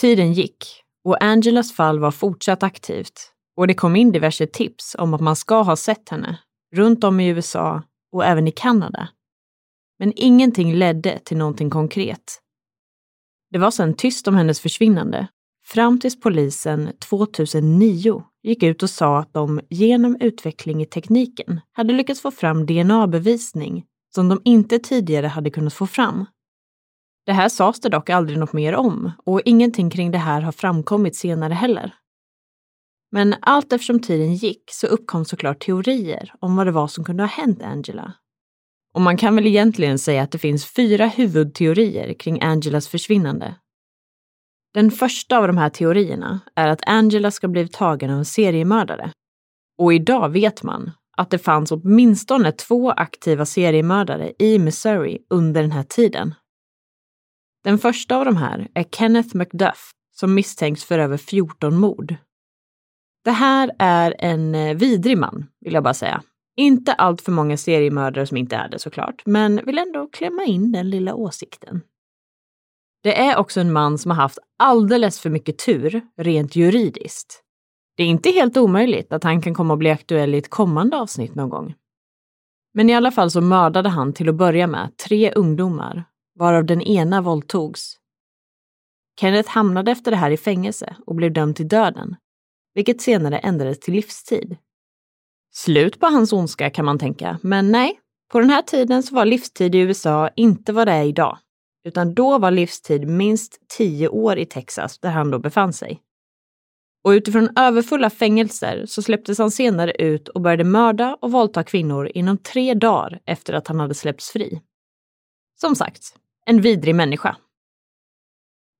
Tiden 0.00 0.32
gick 0.32 0.56
och 1.04 1.22
Angelas 1.22 1.72
fall 1.72 1.98
var 1.98 2.10
fortsatt 2.10 2.62
aktivt 2.62 3.32
och 3.56 3.66
det 3.66 3.74
kom 3.74 3.96
in 3.96 4.12
diverse 4.12 4.46
tips 4.46 4.96
om 4.98 5.14
att 5.14 5.20
man 5.20 5.36
ska 5.36 5.62
ha 5.62 5.76
sett 5.76 6.08
henne 6.08 6.38
runt 6.74 7.04
om 7.04 7.20
i 7.20 7.28
USA 7.28 7.82
och 8.16 8.24
även 8.24 8.48
i 8.48 8.52
Kanada. 8.52 9.08
Men 9.98 10.12
ingenting 10.16 10.74
ledde 10.74 11.18
till 11.18 11.36
någonting 11.36 11.70
konkret. 11.70 12.40
Det 13.50 13.58
var 13.58 13.70
sedan 13.70 13.94
tyst 13.94 14.28
om 14.28 14.34
hennes 14.34 14.60
försvinnande, 14.60 15.28
Fram 15.66 16.00
tills 16.00 16.20
polisen 16.20 16.92
2009 16.98 18.24
gick 18.42 18.62
ut 18.62 18.82
och 18.82 18.90
sa 18.90 19.18
att 19.18 19.32
de 19.32 19.60
genom 19.70 20.16
utveckling 20.20 20.82
i 20.82 20.86
tekniken 20.86 21.60
hade 21.72 21.92
lyckats 21.92 22.20
få 22.20 22.30
fram 22.30 22.66
DNA-bevisning 22.66 23.84
som 24.14 24.28
de 24.28 24.40
inte 24.44 24.78
tidigare 24.78 25.26
hade 25.26 25.50
kunnat 25.50 25.74
få 25.74 25.86
fram. 25.86 26.24
Det 27.26 27.32
här 27.32 27.48
sades 27.48 27.80
det 27.80 27.88
dock 27.88 28.10
aldrig 28.10 28.38
något 28.38 28.52
mer 28.52 28.74
om 28.74 29.12
och 29.24 29.40
ingenting 29.44 29.90
kring 29.90 30.10
det 30.10 30.18
här 30.18 30.40
har 30.40 30.52
framkommit 30.52 31.16
senare 31.16 31.54
heller. 31.54 31.94
Men 33.12 33.34
allt 33.40 33.72
eftersom 33.72 34.00
tiden 34.00 34.34
gick 34.34 34.62
så 34.70 34.86
uppkom 34.86 35.24
såklart 35.24 35.64
teorier 35.64 36.32
om 36.40 36.56
vad 36.56 36.66
det 36.66 36.72
var 36.72 36.88
som 36.88 37.04
kunde 37.04 37.22
ha 37.22 37.28
hänt 37.28 37.62
Angela. 37.62 38.12
Och 38.94 39.00
man 39.00 39.16
kan 39.16 39.34
väl 39.34 39.46
egentligen 39.46 39.98
säga 39.98 40.22
att 40.22 40.30
det 40.30 40.38
finns 40.38 40.66
fyra 40.66 41.06
huvudteorier 41.06 42.14
kring 42.14 42.42
Angelas 42.42 42.88
försvinnande. 42.88 43.54
Den 44.74 44.90
första 44.90 45.38
av 45.38 45.46
de 45.46 45.56
här 45.56 45.70
teorierna 45.70 46.40
är 46.54 46.68
att 46.68 46.88
Angela 46.88 47.30
ska 47.30 47.48
blivit 47.48 47.72
tagen 47.72 48.10
av 48.10 48.18
en 48.18 48.24
seriemördare. 48.24 49.12
Och 49.78 49.94
idag 49.94 50.28
vet 50.28 50.62
man 50.62 50.90
att 51.16 51.30
det 51.30 51.38
fanns 51.38 51.72
åtminstone 51.72 52.52
två 52.52 52.90
aktiva 52.90 53.46
seriemördare 53.46 54.32
i 54.38 54.58
Missouri 54.58 55.18
under 55.30 55.62
den 55.62 55.72
här 55.72 55.82
tiden. 55.82 56.34
Den 57.64 57.78
första 57.78 58.16
av 58.16 58.24
de 58.24 58.36
här 58.36 58.68
är 58.74 58.82
Kenneth 58.82 59.36
McDuff 59.36 59.90
som 60.12 60.34
misstänks 60.34 60.84
för 60.84 60.98
över 60.98 61.16
14 61.16 61.76
mord. 61.76 62.16
Det 63.26 63.32
här 63.32 63.72
är 63.78 64.14
en 64.18 64.54
eh, 64.54 64.76
vidrig 64.76 65.18
man, 65.18 65.46
vill 65.60 65.74
jag 65.74 65.82
bara 65.82 65.94
säga. 65.94 66.22
Inte 66.56 66.92
allt 66.92 67.20
för 67.20 67.32
många 67.32 67.56
seriemördare 67.56 68.26
som 68.26 68.36
inte 68.36 68.56
är 68.56 68.68
det 68.68 68.78
såklart, 68.78 69.22
men 69.26 69.60
vill 69.66 69.78
ändå 69.78 70.08
klämma 70.12 70.44
in 70.44 70.72
den 70.72 70.90
lilla 70.90 71.14
åsikten. 71.14 71.80
Det 73.02 73.18
är 73.18 73.36
också 73.36 73.60
en 73.60 73.72
man 73.72 73.98
som 73.98 74.10
har 74.10 74.18
haft 74.18 74.38
alldeles 74.58 75.20
för 75.20 75.30
mycket 75.30 75.58
tur 75.58 76.00
rent 76.16 76.56
juridiskt. 76.56 77.42
Det 77.96 78.02
är 78.02 78.06
inte 78.06 78.30
helt 78.30 78.56
omöjligt 78.56 79.12
att 79.12 79.24
han 79.24 79.42
kan 79.42 79.54
komma 79.54 79.72
att 79.74 79.78
bli 79.78 79.90
aktuell 79.90 80.34
i 80.34 80.38
ett 80.38 80.50
kommande 80.50 80.96
avsnitt 80.96 81.34
någon 81.34 81.48
gång. 81.48 81.74
Men 82.74 82.90
i 82.90 82.94
alla 82.94 83.10
fall 83.10 83.30
så 83.30 83.40
mördade 83.40 83.88
han 83.88 84.12
till 84.12 84.28
att 84.28 84.34
börja 84.34 84.66
med 84.66 84.96
tre 84.96 85.32
ungdomar, 85.32 86.04
varav 86.38 86.64
den 86.64 86.82
ena 86.82 87.20
våldtogs. 87.20 87.96
Kenneth 89.20 89.50
hamnade 89.50 89.90
efter 89.90 90.10
det 90.10 90.16
här 90.16 90.30
i 90.30 90.36
fängelse 90.36 90.96
och 91.06 91.14
blev 91.14 91.32
dömd 91.32 91.56
till 91.56 91.68
döden, 91.68 92.16
vilket 92.76 93.00
senare 93.00 93.38
ändrades 93.38 93.80
till 93.80 93.94
livstid. 93.94 94.56
Slut 95.54 96.00
på 96.00 96.06
hans 96.06 96.32
ondska 96.32 96.70
kan 96.70 96.84
man 96.84 96.98
tänka, 96.98 97.38
men 97.42 97.72
nej, 97.72 98.00
på 98.32 98.40
den 98.40 98.50
här 98.50 98.62
tiden 98.62 99.02
så 99.02 99.14
var 99.14 99.24
livstid 99.24 99.74
i 99.74 99.78
USA 99.78 100.30
inte 100.36 100.72
vad 100.72 100.86
det 100.88 100.92
är 100.92 101.04
idag, 101.04 101.38
utan 101.84 102.14
då 102.14 102.38
var 102.38 102.50
livstid 102.50 103.08
minst 103.08 103.58
tio 103.68 104.08
år 104.08 104.38
i 104.38 104.46
Texas 104.46 104.98
där 104.98 105.10
han 105.10 105.30
då 105.30 105.38
befann 105.38 105.72
sig. 105.72 106.02
Och 107.04 107.10
utifrån 107.10 107.48
överfulla 107.56 108.10
fängelser 108.10 108.84
så 108.86 109.02
släpptes 109.02 109.38
han 109.38 109.50
senare 109.50 109.92
ut 109.92 110.28
och 110.28 110.40
började 110.40 110.64
mörda 110.64 111.16
och 111.20 111.32
våldta 111.32 111.64
kvinnor 111.64 112.10
inom 112.14 112.38
tre 112.38 112.74
dagar 112.74 113.20
efter 113.26 113.52
att 113.52 113.68
han 113.68 113.80
hade 113.80 113.94
släppts 113.94 114.30
fri. 114.30 114.60
Som 115.60 115.76
sagt, 115.76 116.02
en 116.46 116.60
vidrig 116.60 116.94
människa. 116.94 117.36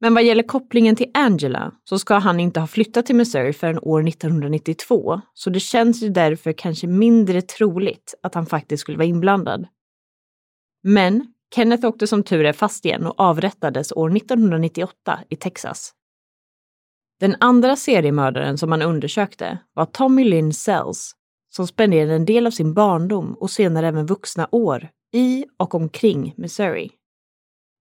Men 0.00 0.14
vad 0.14 0.24
gäller 0.24 0.42
kopplingen 0.42 0.96
till 0.96 1.10
Angela 1.14 1.72
så 1.84 1.98
ska 1.98 2.14
han 2.14 2.40
inte 2.40 2.60
ha 2.60 2.66
flyttat 2.66 3.06
till 3.06 3.16
Missouri 3.16 3.52
förrän 3.52 3.78
år 3.78 4.08
1992, 4.08 5.20
så 5.34 5.50
det 5.50 5.60
känns 5.60 6.02
ju 6.02 6.08
därför 6.08 6.52
kanske 6.52 6.86
mindre 6.86 7.42
troligt 7.42 8.14
att 8.22 8.34
han 8.34 8.46
faktiskt 8.46 8.80
skulle 8.80 8.98
vara 8.98 9.06
inblandad. 9.06 9.66
Men 10.82 11.32
Kenneth 11.54 11.86
åkte 11.86 12.06
som 12.06 12.22
tur 12.22 12.44
är 12.44 12.52
fast 12.52 12.84
igen 12.84 13.06
och 13.06 13.20
avrättades 13.20 13.92
år 13.92 14.16
1998 14.16 15.20
i 15.28 15.36
Texas. 15.36 15.92
Den 17.20 17.36
andra 17.40 17.76
seriemördaren 17.76 18.58
som 18.58 18.70
man 18.70 18.82
undersökte 18.82 19.58
var 19.74 19.86
Tommy 19.86 20.24
Lynn 20.24 20.52
Sells, 20.52 21.12
som 21.48 21.66
spenderade 21.66 22.14
en 22.14 22.24
del 22.24 22.46
av 22.46 22.50
sin 22.50 22.74
barndom 22.74 23.34
och 23.34 23.50
senare 23.50 23.88
även 23.88 24.06
vuxna 24.06 24.48
år 24.50 24.88
i 25.12 25.44
och 25.56 25.74
omkring 25.74 26.34
Missouri. 26.36 26.90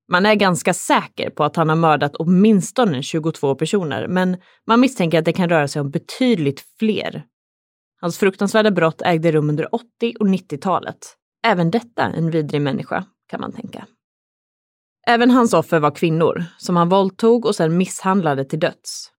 Man 0.08 0.26
är 0.26 0.36
ganska 0.36 0.74
säker 0.74 1.30
på 1.30 1.44
att 1.44 1.56
han 1.56 1.70
har 1.70 1.76
mördat 1.76 2.16
åtminstone 2.16 3.04
22 3.04 3.56
personer, 3.56 4.08
men 4.08 4.38
man 4.68 4.80
misstänker 4.80 5.20
att 5.20 5.26
det 5.26 5.34
kan 5.34 5.50
röra 5.50 5.68
sig 5.68 5.82
om 5.82 5.92
betydligt 5.92 6.64
fler. 6.80 7.26
Hans 8.02 8.18
fruktansvärda 8.18 8.72
brott 8.72 9.02
ägde 9.02 9.32
rum 9.32 9.50
under 9.50 9.76
80 9.76 9.86
och 10.20 10.28
90-talet. 10.28 11.16
Även 11.48 11.72
detta 11.72 12.04
en 12.04 12.32
vidrig 12.32 12.62
människa, 12.62 13.06
kan 13.28 13.42
man 13.42 13.52
tänka. 13.52 13.88
Även 15.08 15.32
hans 15.32 15.54
offer 15.54 15.80
var 15.80 15.92
kvinnor, 15.92 16.44
som 16.58 16.76
han 16.76 16.90
våldtog 16.90 17.46
och 17.46 17.56
sedan 17.56 17.78
misshandlade 17.78 18.46
till 18.46 18.60
döds. 18.60 19.12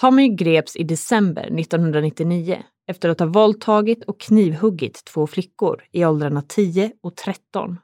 Tommy 0.00 0.28
greps 0.28 0.76
i 0.76 0.84
december 0.84 1.42
1999 1.42 2.62
efter 2.86 3.08
att 3.08 3.20
ha 3.20 3.26
våldtagit 3.26 4.04
och 4.04 4.20
knivhuggit 4.20 5.04
två 5.04 5.26
flickor 5.26 5.82
i 5.92 6.04
åldrarna 6.04 6.42
10 6.42 6.92
och 7.02 7.16
13. 7.16 7.78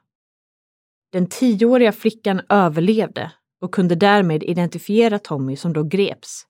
Den 1.11 1.27
tioåriga 1.27 1.91
flickan 1.91 2.41
överlevde 2.49 3.31
och 3.61 3.73
kunde 3.73 3.95
därmed 3.95 4.43
identifiera 4.43 5.19
Tommy 5.19 5.55
som 5.55 5.73
då 5.73 5.83
greps. 5.83 6.43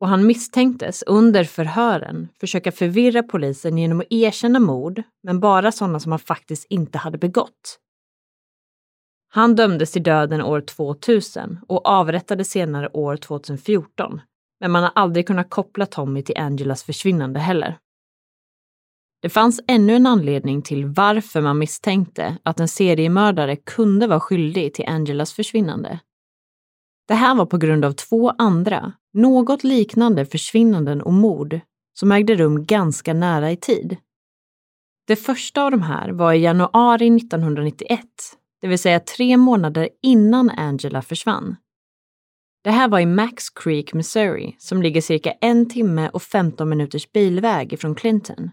Och 0.00 0.08
han 0.08 0.26
misstänktes 0.26 1.02
under 1.02 1.44
förhören 1.44 2.28
försöka 2.40 2.72
förvirra 2.72 3.22
polisen 3.22 3.78
genom 3.78 4.00
att 4.00 4.06
erkänna 4.10 4.60
mord, 4.60 5.02
men 5.22 5.40
bara 5.40 5.72
sådana 5.72 6.00
som 6.00 6.12
han 6.12 6.18
faktiskt 6.18 6.66
inte 6.70 6.98
hade 6.98 7.18
begått. 7.18 7.78
Han 9.28 9.54
dömdes 9.54 9.92
till 9.92 10.02
döden 10.02 10.42
år 10.42 10.60
2000 10.60 11.58
och 11.68 11.86
avrättades 11.86 12.50
senare 12.50 12.88
år 12.88 13.16
2014 13.16 14.20
men 14.62 14.70
man 14.70 14.82
har 14.82 14.92
aldrig 14.94 15.26
kunnat 15.26 15.50
koppla 15.50 15.86
Tommy 15.86 16.22
till 16.22 16.38
Angelas 16.38 16.82
försvinnande 16.82 17.40
heller. 17.40 17.78
Det 19.22 19.28
fanns 19.28 19.60
ännu 19.66 19.96
en 19.96 20.06
anledning 20.06 20.62
till 20.62 20.86
varför 20.86 21.40
man 21.40 21.58
misstänkte 21.58 22.38
att 22.42 22.60
en 22.60 22.68
seriemördare 22.68 23.56
kunde 23.56 24.06
vara 24.06 24.20
skyldig 24.20 24.74
till 24.74 24.88
Angelas 24.88 25.32
försvinnande. 25.32 26.00
Det 27.08 27.14
här 27.14 27.34
var 27.34 27.46
på 27.46 27.58
grund 27.58 27.84
av 27.84 27.92
två 27.92 28.30
andra, 28.38 28.92
något 29.12 29.64
liknande 29.64 30.26
försvinnanden 30.26 31.02
och 31.02 31.12
mord 31.12 31.60
som 31.98 32.12
ägde 32.12 32.34
rum 32.34 32.64
ganska 32.64 33.14
nära 33.14 33.50
i 33.50 33.56
tid. 33.56 33.96
Det 35.06 35.16
första 35.16 35.62
av 35.62 35.70
de 35.70 35.82
här 35.82 36.08
var 36.08 36.32
i 36.32 36.42
januari 36.42 37.16
1991, 37.16 38.00
det 38.60 38.68
vill 38.68 38.78
säga 38.78 39.00
tre 39.00 39.36
månader 39.36 39.88
innan 40.02 40.50
Angela 40.50 41.02
försvann. 41.02 41.56
Det 42.64 42.70
här 42.70 42.88
var 42.88 43.00
i 43.00 43.06
Max 43.06 43.50
Creek, 43.50 43.92
Missouri, 43.92 44.56
som 44.58 44.82
ligger 44.82 45.00
cirka 45.00 45.32
en 45.32 45.68
timme 45.68 46.08
och 46.08 46.22
15 46.22 46.68
minuters 46.68 47.12
bilväg 47.12 47.72
ifrån 47.72 47.94
Clinton. 47.94 48.50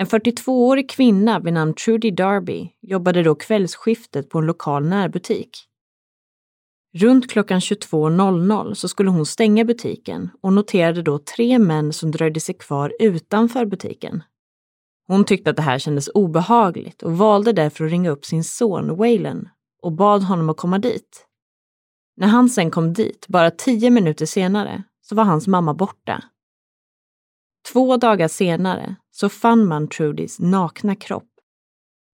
En 0.00 0.06
42-årig 0.06 0.90
kvinna 0.90 1.38
vid 1.38 1.52
namn 1.52 1.74
Trudy 1.74 2.10
Darby 2.10 2.70
jobbade 2.82 3.22
då 3.22 3.34
kvällsskiftet 3.34 4.28
på 4.30 4.38
en 4.38 4.46
lokal 4.46 4.86
närbutik. 4.88 5.50
Runt 6.94 7.30
klockan 7.30 7.60
22.00 7.60 8.74
så 8.74 8.88
skulle 8.88 9.10
hon 9.10 9.26
stänga 9.26 9.64
butiken 9.64 10.30
och 10.40 10.52
noterade 10.52 11.02
då 11.02 11.18
tre 11.18 11.58
män 11.58 11.92
som 11.92 12.10
dröjde 12.10 12.40
sig 12.40 12.54
kvar 12.54 12.92
utanför 13.00 13.66
butiken. 13.66 14.22
Hon 15.06 15.24
tyckte 15.24 15.50
att 15.50 15.56
det 15.56 15.62
här 15.62 15.78
kändes 15.78 16.08
obehagligt 16.08 17.02
och 17.02 17.18
valde 17.18 17.52
därför 17.52 17.84
att 17.84 17.90
ringa 17.90 18.10
upp 18.10 18.24
sin 18.24 18.44
son 18.44 18.96
Waylon 18.96 19.48
och 19.82 19.92
bad 19.92 20.22
honom 20.22 20.50
att 20.50 20.56
komma 20.56 20.78
dit. 20.78 21.26
När 22.16 22.26
han 22.26 22.48
sen 22.48 22.70
kom 22.70 22.92
dit, 22.92 23.28
bara 23.28 23.50
tio 23.50 23.90
minuter 23.90 24.26
senare, 24.26 24.82
så 25.00 25.14
var 25.14 25.24
hans 25.24 25.46
mamma 25.46 25.74
borta. 25.74 26.22
Två 27.72 27.96
dagar 27.96 28.28
senare 28.28 28.96
så 29.10 29.28
fann 29.28 29.66
man 29.66 29.88
Trudys 29.88 30.40
nakna 30.40 30.94
kropp. 30.94 31.28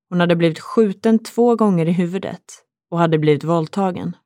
Hon 0.09 0.21
hade 0.21 0.37
blivit 0.37 0.61
skjuten 0.61 1.19
två 1.19 1.57
gånger 1.57 1.87
i 1.89 1.93
huvudet 1.93 2.45
och 2.91 2.99
hade 2.99 3.19
blivit 3.19 3.45
våldtagen. 3.45 4.17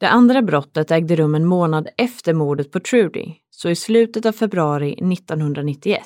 Det 0.00 0.08
andra 0.08 0.42
brottet 0.42 0.90
ägde 0.90 1.16
rum 1.16 1.34
en 1.34 1.44
månad 1.44 1.88
efter 1.96 2.34
mordet 2.34 2.72
på 2.72 2.80
Trudy, 2.80 3.34
så 3.50 3.68
i 3.68 3.76
slutet 3.76 4.26
av 4.26 4.32
februari 4.32 4.92
1991, 4.92 6.00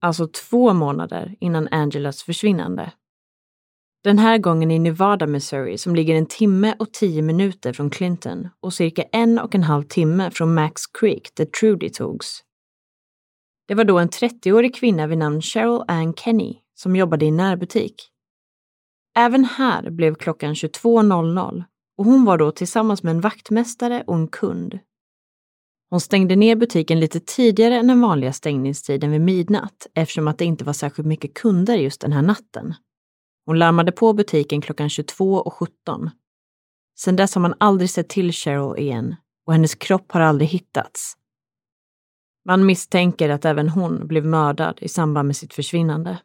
alltså 0.00 0.28
två 0.28 0.72
månader 0.72 1.36
innan 1.40 1.68
Angelas 1.68 2.22
försvinnande. 2.22 2.92
Den 4.04 4.18
här 4.18 4.38
gången 4.38 4.70
i 4.70 4.78
Nevada, 4.78 5.26
Missouri, 5.26 5.78
som 5.78 5.94
ligger 5.94 6.14
en 6.14 6.26
timme 6.26 6.74
och 6.78 6.92
tio 6.92 7.22
minuter 7.22 7.72
från 7.72 7.90
Clinton 7.90 8.48
och 8.60 8.74
cirka 8.74 9.02
en 9.02 9.38
och 9.38 9.54
en 9.54 9.62
halv 9.62 9.82
timme 9.82 10.30
från 10.30 10.54
Max 10.54 10.86
Creek 10.86 11.30
där 11.34 11.44
Trudy 11.44 11.90
togs. 11.90 12.44
Det 13.68 13.74
var 13.74 13.84
då 13.84 13.98
en 13.98 14.08
30-årig 14.08 14.74
kvinna 14.74 15.06
vid 15.06 15.18
namn 15.18 15.42
Cheryl 15.42 15.84
Ann 15.88 16.14
Kenny 16.14 16.58
som 16.74 16.96
jobbade 16.96 17.24
i 17.24 17.30
närbutik. 17.30 17.94
Även 19.16 19.44
här 19.44 19.90
blev 19.90 20.14
klockan 20.14 20.54
22.00 20.54 21.64
och 21.98 22.04
hon 22.04 22.24
var 22.24 22.38
då 22.38 22.50
tillsammans 22.50 23.02
med 23.02 23.10
en 23.10 23.20
vaktmästare 23.20 24.04
och 24.06 24.14
en 24.14 24.28
kund. 24.28 24.78
Hon 25.90 26.00
stängde 26.00 26.36
ner 26.36 26.56
butiken 26.56 27.00
lite 27.00 27.20
tidigare 27.20 27.76
än 27.76 27.86
den 27.86 28.00
vanliga 28.00 28.32
stängningstiden 28.32 29.10
vid 29.10 29.20
midnatt 29.20 29.86
eftersom 29.94 30.28
att 30.28 30.38
det 30.38 30.44
inte 30.44 30.64
var 30.64 30.72
särskilt 30.72 31.08
mycket 31.08 31.34
kunder 31.34 31.76
just 31.76 32.00
den 32.00 32.12
här 32.12 32.22
natten. 32.22 32.74
Hon 33.46 33.58
larmade 33.58 33.92
på 33.92 34.12
butiken 34.12 34.60
klockan 34.60 34.88
22.17. 34.88 36.10
Sedan 36.98 37.16
dess 37.16 37.34
har 37.34 37.42
man 37.42 37.54
aldrig 37.60 37.90
sett 37.90 38.08
till 38.08 38.32
Cheryl 38.32 38.78
igen 38.78 39.16
och 39.46 39.52
hennes 39.52 39.74
kropp 39.74 40.12
har 40.12 40.20
aldrig 40.20 40.48
hittats. 40.48 41.14
Man 42.44 42.66
misstänker 42.66 43.28
att 43.28 43.44
även 43.44 43.68
hon 43.68 44.06
blev 44.06 44.24
mördad 44.24 44.78
i 44.80 44.88
samband 44.88 45.26
med 45.26 45.36
sitt 45.36 45.54
försvinnande. 45.54 46.18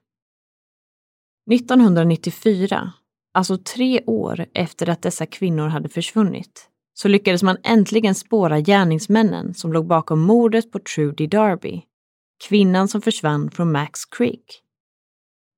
1994, 1.52 2.93
alltså 3.34 3.58
tre 3.58 4.04
år 4.06 4.45
efter 4.54 4.89
att 4.89 5.02
dessa 5.02 5.26
kvinnor 5.26 5.67
hade 5.67 5.89
försvunnit, 5.89 6.69
så 6.93 7.08
lyckades 7.08 7.43
man 7.43 7.58
äntligen 7.63 8.15
spåra 8.15 8.60
gärningsmännen 8.60 9.54
som 9.54 9.73
låg 9.73 9.88
bakom 9.88 10.19
mordet 10.19 10.71
på 10.71 10.80
Trudy 10.80 11.28
Darby, 11.28 11.82
kvinnan 12.47 12.88
som 12.88 13.02
försvann 13.02 13.52
från 13.52 13.71
Max 13.71 14.06
Creek. 14.06 14.63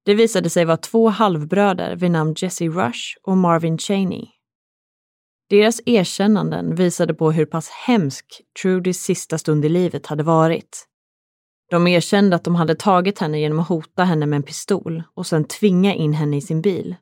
Det 0.05 0.13
visade 0.13 0.49
sig 0.49 0.65
vara 0.65 0.77
två 0.77 1.09
halvbröder 1.09 1.95
vid 1.95 2.11
namn 2.11 2.35
Jesse 2.37 2.65
Rush 2.65 3.17
och 3.23 3.37
Marvin 3.37 3.77
Cheney. 3.77 4.34
Deras 5.49 5.81
erkännanden 5.85 6.75
visade 6.75 7.13
på 7.13 7.31
hur 7.31 7.45
pass 7.45 7.69
hemsk 7.69 8.41
Trudys 8.61 9.01
sista 9.01 9.37
stund 9.37 9.65
i 9.65 9.69
livet 9.69 10.05
hade 10.05 10.23
varit. 10.23 10.87
De 11.69 11.87
erkände 11.87 12.35
att 12.35 12.43
de 12.43 12.55
hade 12.55 12.75
tagit 12.75 13.19
henne 13.19 13.39
genom 13.39 13.59
att 13.59 13.67
hota 13.67 14.03
henne 14.03 14.25
med 14.25 14.37
en 14.37 14.43
pistol 14.43 15.03
och 15.13 15.27
sedan 15.27 15.43
tvinga 15.43 15.93
in 15.93 16.13
henne 16.13 16.37
i 16.37 16.41
sin 16.41 16.61
bil. 16.61 16.95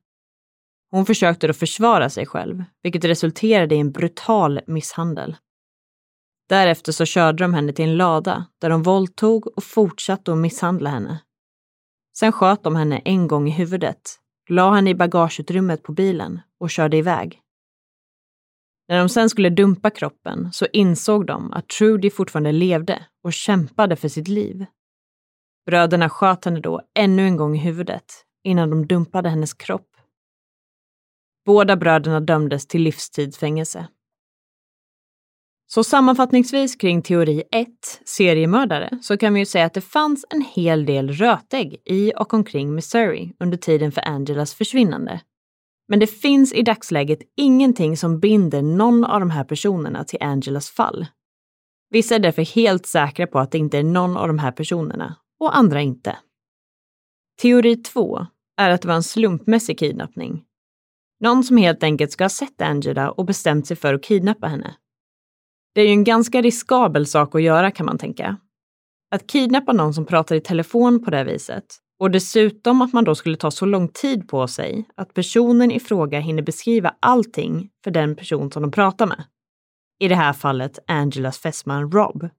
Hon 0.91 1.05
försökte 1.05 1.47
då 1.47 1.53
försvara 1.53 2.09
sig 2.09 2.25
själv, 2.25 2.63
vilket 2.83 3.05
resulterade 3.05 3.75
i 3.75 3.79
en 3.79 3.91
brutal 3.91 4.59
misshandel. 4.67 5.35
Därefter 6.49 6.91
så 6.91 7.05
körde 7.05 7.43
de 7.43 7.53
henne 7.53 7.73
till 7.73 7.85
en 7.85 7.97
lada 7.97 8.45
där 8.61 8.69
de 8.69 8.83
våldtog 8.83 9.57
och 9.57 9.63
fortsatte 9.63 10.31
att 10.31 10.37
misshandla 10.37 10.89
henne. 10.89 11.19
Sen 12.17 12.31
sköt 12.31 12.63
de 12.63 12.75
henne 12.75 13.01
en 13.05 13.27
gång 13.27 13.47
i 13.47 13.51
huvudet, 13.51 14.19
la 14.49 14.73
henne 14.75 14.89
i 14.89 14.95
bagageutrymmet 14.95 15.83
på 15.83 15.91
bilen 15.91 16.39
och 16.59 16.69
körde 16.69 16.97
iväg. 16.97 17.42
När 18.87 18.99
de 18.99 19.09
sen 19.09 19.29
skulle 19.29 19.49
dumpa 19.49 19.89
kroppen 19.89 20.49
så 20.53 20.65
insåg 20.73 21.25
de 21.25 21.53
att 21.53 21.67
Trudy 21.67 22.09
fortfarande 22.09 22.51
levde 22.51 23.05
och 23.23 23.33
kämpade 23.33 23.95
för 23.95 24.07
sitt 24.07 24.27
liv. 24.27 24.65
Bröderna 25.65 26.09
sköt 26.09 26.45
henne 26.45 26.59
då 26.59 26.81
ännu 26.99 27.25
en 27.25 27.37
gång 27.37 27.55
i 27.55 27.59
huvudet 27.59 28.05
innan 28.43 28.69
de 28.69 28.87
dumpade 28.87 29.29
hennes 29.29 29.53
kropp. 29.53 29.87
Båda 31.45 31.75
bröderna 31.75 32.19
dömdes 32.19 32.67
till 32.67 32.81
livstidsfängelse. 32.81 33.87
Så 35.67 35.83
sammanfattningsvis 35.83 36.75
kring 36.75 37.01
teori 37.01 37.43
1, 37.51 37.67
seriemördare, 38.05 38.99
så 39.01 39.17
kan 39.17 39.33
vi 39.33 39.39
ju 39.39 39.45
säga 39.45 39.65
att 39.65 39.73
det 39.73 39.81
fanns 39.81 40.25
en 40.29 40.41
hel 40.41 40.85
del 40.85 41.11
rötägg 41.11 41.81
i 41.85 42.13
och 42.15 42.33
omkring 42.33 42.75
Missouri 42.75 43.33
under 43.39 43.57
tiden 43.57 43.91
för 43.91 44.07
Angelas 44.07 44.53
försvinnande. 44.53 45.21
Men 45.93 45.99
det 45.99 46.07
finns 46.07 46.53
i 46.53 46.61
dagsläget 46.61 47.19
ingenting 47.37 47.97
som 47.97 48.19
binder 48.19 48.61
någon 48.61 49.05
av 49.05 49.19
de 49.19 49.29
här 49.29 49.43
personerna 49.43 50.03
till 50.03 50.23
Angelas 50.23 50.69
fall. 50.69 51.05
Vissa 51.89 52.15
är 52.15 52.19
därför 52.19 52.55
helt 52.55 52.85
säkra 52.85 53.27
på 53.27 53.39
att 53.39 53.51
det 53.51 53.57
inte 53.57 53.77
är 53.77 53.83
någon 53.83 54.17
av 54.17 54.27
de 54.27 54.39
här 54.39 54.51
personerna 54.51 55.15
och 55.39 55.57
andra 55.57 55.81
inte. 55.81 56.17
Teori 57.41 57.75
2 57.75 58.25
är 58.57 58.69
att 58.69 58.81
det 58.81 58.87
var 58.87 58.95
en 58.95 59.03
slumpmässig 59.03 59.79
kidnappning. 59.79 60.43
Någon 61.19 61.43
som 61.43 61.57
helt 61.57 61.83
enkelt 61.83 62.11
ska 62.11 62.23
ha 62.23 62.29
sett 62.29 62.61
Angela 62.61 63.11
och 63.11 63.25
bestämt 63.25 63.67
sig 63.67 63.77
för 63.77 63.93
att 63.93 64.03
kidnappa 64.03 64.47
henne. 64.47 64.75
Det 65.75 65.81
är 65.81 65.85
ju 65.85 65.91
en 65.91 66.03
ganska 66.03 66.41
riskabel 66.41 67.05
sak 67.05 67.35
att 67.35 67.41
göra 67.41 67.71
kan 67.71 67.85
man 67.85 67.97
tänka. 67.97 68.37
Att 69.11 69.27
kidnappa 69.27 69.73
någon 69.73 69.93
som 69.93 70.05
pratar 70.05 70.35
i 70.35 70.41
telefon 70.41 71.03
på 71.03 71.11
det 71.11 71.23
viset 71.23 71.82
och 72.03 72.11
dessutom 72.11 72.81
att 72.81 72.93
man 72.93 73.03
då 73.03 73.15
skulle 73.15 73.37
ta 73.37 73.51
så 73.51 73.65
lång 73.65 73.87
tid 73.87 74.27
på 74.27 74.47
sig 74.47 74.85
att 74.95 75.13
personen 75.13 75.71
i 75.71 75.79
fråga 75.79 76.19
hinner 76.19 76.41
beskriva 76.41 76.95
allting 76.99 77.69
för 77.83 77.91
den 77.91 78.15
person 78.15 78.51
som 78.51 78.61
de 78.61 78.71
pratar 78.71 79.07
med. 79.07 79.23
I 79.99 80.07
det 80.07 80.15
här 80.15 80.33
fallet 80.33 80.79
Angelas 80.87 81.37
fästman 81.37 81.91
Rob. 81.91 82.29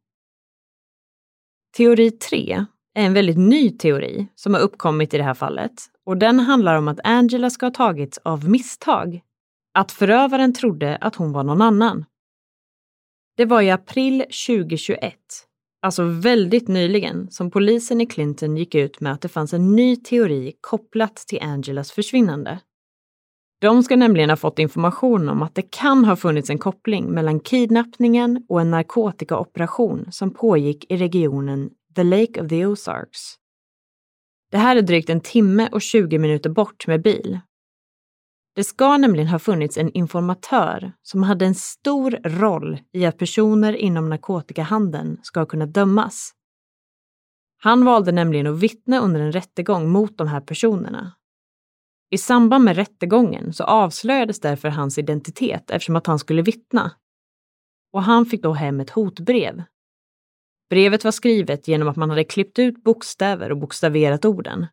Teori 1.76 2.10
3 2.10 2.64
är 2.94 3.06
en 3.06 3.14
väldigt 3.14 3.38
ny 3.38 3.70
teori 3.70 4.26
som 4.34 4.54
har 4.54 4.60
uppkommit 4.60 5.14
i 5.14 5.16
det 5.16 5.24
här 5.24 5.34
fallet 5.34 5.72
och 6.06 6.16
den 6.16 6.40
handlar 6.40 6.78
om 6.78 6.88
att 6.88 7.00
Angela 7.04 7.50
ska 7.50 7.66
ha 7.66 7.70
tagits 7.70 8.18
av 8.18 8.48
misstag. 8.48 9.20
Att 9.74 9.92
förövaren 9.92 10.54
trodde 10.54 10.96
att 10.96 11.16
hon 11.16 11.32
var 11.32 11.44
någon 11.44 11.62
annan. 11.62 12.04
Det 13.36 13.44
var 13.44 13.62
i 13.62 13.70
april 13.70 14.20
2021 14.20 15.14
alltså 15.84 16.04
väldigt 16.04 16.68
nyligen, 16.68 17.30
som 17.30 17.50
polisen 17.50 18.00
i 18.00 18.06
Clinton 18.06 18.56
gick 18.56 18.74
ut 18.74 19.00
med 19.00 19.12
att 19.12 19.20
det 19.20 19.28
fanns 19.28 19.52
en 19.52 19.76
ny 19.76 19.96
teori 19.96 20.52
kopplat 20.60 21.16
till 21.16 21.42
Angelas 21.42 21.92
försvinnande. 21.92 22.60
De 23.60 23.82
ska 23.82 23.96
nämligen 23.96 24.30
ha 24.30 24.36
fått 24.36 24.58
information 24.58 25.28
om 25.28 25.42
att 25.42 25.54
det 25.54 25.70
kan 25.70 26.04
ha 26.04 26.16
funnits 26.16 26.50
en 26.50 26.58
koppling 26.58 27.10
mellan 27.10 27.40
kidnappningen 27.40 28.44
och 28.48 28.60
en 28.60 28.70
narkotikaoperation 28.70 30.06
som 30.12 30.34
pågick 30.34 30.92
i 30.92 30.96
regionen 30.96 31.70
The 31.96 32.02
Lake 32.02 32.42
of 32.42 32.48
the 32.48 32.66
Ozarks. 32.66 33.34
Det 34.50 34.58
här 34.58 34.76
är 34.76 34.82
drygt 34.82 35.10
en 35.10 35.20
timme 35.20 35.68
och 35.72 35.82
20 35.82 36.18
minuter 36.18 36.50
bort 36.50 36.86
med 36.86 37.02
bil 37.02 37.38
det 38.54 38.64
ska 38.64 38.96
nämligen 38.96 39.28
ha 39.28 39.38
funnits 39.38 39.78
en 39.78 39.90
informatör 39.90 40.92
som 41.02 41.22
hade 41.22 41.46
en 41.46 41.54
stor 41.54 42.10
roll 42.24 42.78
i 42.92 43.06
att 43.06 43.18
personer 43.18 43.72
inom 43.72 44.08
narkotikahandeln 44.08 45.18
ska 45.22 45.46
kunna 45.46 45.66
dömas. 45.66 46.32
Han 47.58 47.84
valde 47.84 48.12
nämligen 48.12 48.46
att 48.46 48.58
vittna 48.58 49.00
under 49.00 49.20
en 49.20 49.32
rättegång 49.32 49.88
mot 49.88 50.18
de 50.18 50.28
här 50.28 50.40
personerna. 50.40 51.12
I 52.10 52.18
samband 52.18 52.64
med 52.64 52.76
rättegången 52.76 53.52
så 53.52 53.64
avslöjades 53.64 54.40
därför 54.40 54.68
hans 54.68 54.98
identitet 54.98 55.70
eftersom 55.70 55.96
att 55.96 56.06
han 56.06 56.18
skulle 56.18 56.42
vittna. 56.42 56.92
Och 57.92 58.02
han 58.02 58.26
fick 58.26 58.42
då 58.42 58.52
hem 58.52 58.80
ett 58.80 58.90
hotbrev. 58.90 59.62
Brevet 60.70 61.04
var 61.04 61.10
skrivet 61.10 61.68
genom 61.68 61.88
att 61.88 61.96
man 61.96 62.10
hade 62.10 62.24
klippt 62.24 62.58
ut 62.58 62.84
bokstäver 62.84 63.50
och 63.50 63.58
bokstaverat 63.58 64.24
orden. 64.24 64.66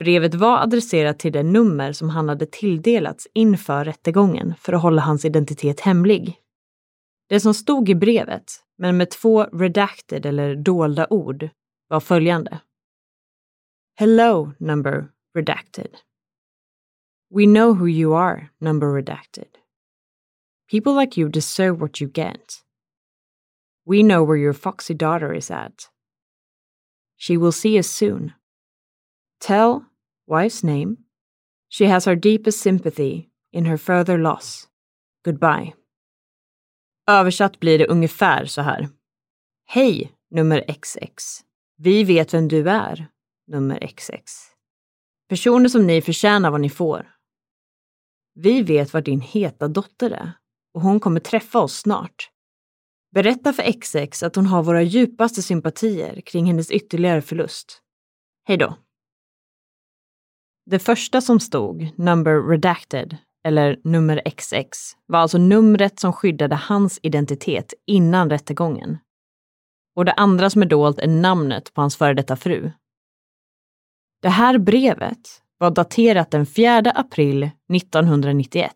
Brevet 0.00 0.34
var 0.34 0.62
adresserat 0.62 1.18
till 1.18 1.32
det 1.32 1.42
nummer 1.42 1.92
som 1.92 2.10
han 2.10 2.28
hade 2.28 2.46
tilldelats 2.46 3.28
inför 3.34 3.84
rättegången 3.84 4.54
för 4.54 4.72
att 4.72 4.82
hålla 4.82 5.02
hans 5.02 5.24
identitet 5.24 5.80
hemlig. 5.80 6.36
Det 7.28 7.40
som 7.40 7.54
stod 7.54 7.88
i 7.88 7.94
brevet, 7.94 8.52
men 8.78 8.96
med 8.96 9.10
två 9.10 9.44
redacted 9.44 10.26
eller 10.26 10.56
dolda 10.56 11.06
ord, 11.10 11.48
var 11.88 12.00
följande. 12.00 12.60
Hello, 13.94 14.52
number 14.58 15.08
redacted. 15.34 15.96
We 17.34 17.44
know 17.44 17.78
who 17.78 17.88
you 17.88 18.16
are, 18.16 18.48
number 18.58 18.86
redacted. 18.86 19.48
People 20.70 20.92
like 21.00 21.20
you 21.20 21.30
deserve 21.30 21.80
what 21.80 22.00
you 22.00 22.10
get. 22.10 22.62
We 23.86 24.02
know 24.02 24.24
where 24.28 24.38
your 24.38 24.54
foxy 24.54 24.94
daughter 24.94 25.34
is 25.34 25.50
at. 25.50 25.90
She 27.18 27.36
will 27.36 27.52
see 27.52 27.78
us 27.78 27.90
soon. 27.90 28.32
Tell 29.40 29.89
wife's 30.30 30.64
name. 30.64 30.96
She 31.68 31.86
has 31.86 32.06
our 32.06 32.16
deepest 32.16 32.60
sympathy 32.60 33.28
in 33.52 33.64
her 33.64 33.76
further 33.76 34.18
loss. 34.18 34.68
Goodbye. 35.24 35.74
Översatt 37.06 37.60
blir 37.60 37.78
det 37.78 37.86
ungefär 37.86 38.44
så 38.44 38.62
här. 38.62 38.88
Hej, 39.66 40.12
nummer 40.30 40.64
XX. 40.80 41.40
Vi 41.76 42.04
vet 42.04 42.34
vem 42.34 42.48
du 42.48 42.70
är, 42.70 43.06
nummer 43.46 43.86
XX. 43.96 44.32
Personer 45.28 45.68
som 45.68 45.86
ni 45.86 46.02
förtjänar 46.02 46.50
vad 46.50 46.60
ni 46.60 46.70
får. 46.70 47.14
Vi 48.34 48.62
vet 48.62 48.92
var 48.92 49.00
din 49.00 49.20
heta 49.20 49.68
dotter 49.68 50.10
är 50.10 50.32
och 50.74 50.80
hon 50.80 51.00
kommer 51.00 51.20
träffa 51.20 51.58
oss 51.58 51.76
snart. 51.80 52.30
Berätta 53.14 53.52
för 53.52 53.72
XX 53.80 54.22
att 54.22 54.36
hon 54.36 54.46
har 54.46 54.62
våra 54.62 54.82
djupaste 54.82 55.42
sympatier 55.42 56.20
kring 56.20 56.46
hennes 56.46 56.70
ytterligare 56.70 57.22
förlust. 57.22 57.82
Hej 58.44 58.56
då. 58.56 58.76
Det 60.70 60.78
första 60.78 61.20
som 61.20 61.40
stod, 61.40 61.88
number 61.96 62.48
redacted, 62.48 63.16
eller 63.44 63.80
nummer 63.84 64.22
XX, 64.36 64.78
var 65.06 65.18
alltså 65.18 65.38
numret 65.38 66.00
som 66.00 66.12
skyddade 66.12 66.54
hans 66.54 67.00
identitet 67.02 67.74
innan 67.86 68.30
rättegången. 68.30 68.98
Och 69.96 70.04
det 70.04 70.12
andra 70.12 70.50
som 70.50 70.62
är 70.62 70.66
dolt 70.66 70.98
är 70.98 71.08
namnet 71.08 71.74
på 71.74 71.80
hans 71.80 71.96
före 71.96 72.14
detta 72.14 72.36
fru. 72.36 72.70
Det 74.22 74.28
här 74.28 74.58
brevet 74.58 75.42
var 75.58 75.70
daterat 75.70 76.30
den 76.30 76.46
4 76.46 76.78
april 76.94 77.50
1991. 77.74 78.72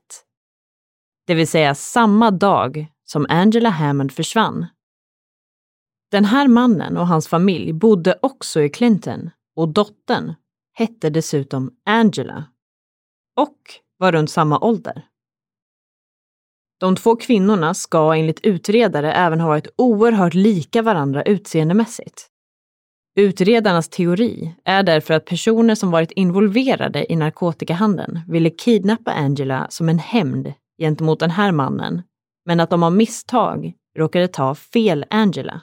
Det 1.26 1.34
vill 1.34 1.48
säga 1.48 1.74
samma 1.74 2.30
dag 2.30 2.86
som 3.04 3.26
Angela 3.28 3.70
Hammond 3.70 4.12
försvann. 4.12 4.66
Den 6.10 6.24
här 6.24 6.48
mannen 6.48 6.96
och 6.96 7.06
hans 7.06 7.28
familj 7.28 7.72
bodde 7.72 8.18
också 8.22 8.62
i 8.62 8.68
Clinton 8.68 9.30
och 9.56 9.68
dottern 9.68 10.34
hette 10.74 11.10
dessutom 11.10 11.70
Angela 11.84 12.44
och 13.36 13.58
var 13.98 14.12
runt 14.12 14.30
samma 14.30 14.60
ålder. 14.60 15.06
De 16.80 16.96
två 16.96 17.16
kvinnorna 17.16 17.74
ska 17.74 18.14
enligt 18.14 18.40
utredare 18.40 19.12
även 19.12 19.40
ha 19.40 19.48
varit 19.48 19.74
oerhört 19.76 20.34
lika 20.34 20.82
varandra 20.82 21.22
utseendemässigt. 21.22 22.30
Utredarnas 23.16 23.88
teori 23.88 24.54
är 24.64 24.82
därför 24.82 25.14
att 25.14 25.24
personer 25.24 25.74
som 25.74 25.90
varit 25.90 26.10
involverade 26.10 27.12
i 27.12 27.16
narkotikahandeln 27.16 28.20
ville 28.28 28.50
kidnappa 28.50 29.12
Angela 29.12 29.66
som 29.70 29.88
en 29.88 29.98
hämnd 29.98 30.52
gentemot 30.78 31.20
den 31.20 31.30
här 31.30 31.52
mannen 31.52 32.02
men 32.44 32.60
att 32.60 32.70
de 32.70 32.82
av 32.82 32.92
misstag 32.92 33.72
råkade 33.98 34.28
ta 34.28 34.54
fel 34.54 35.04
Angela. 35.10 35.60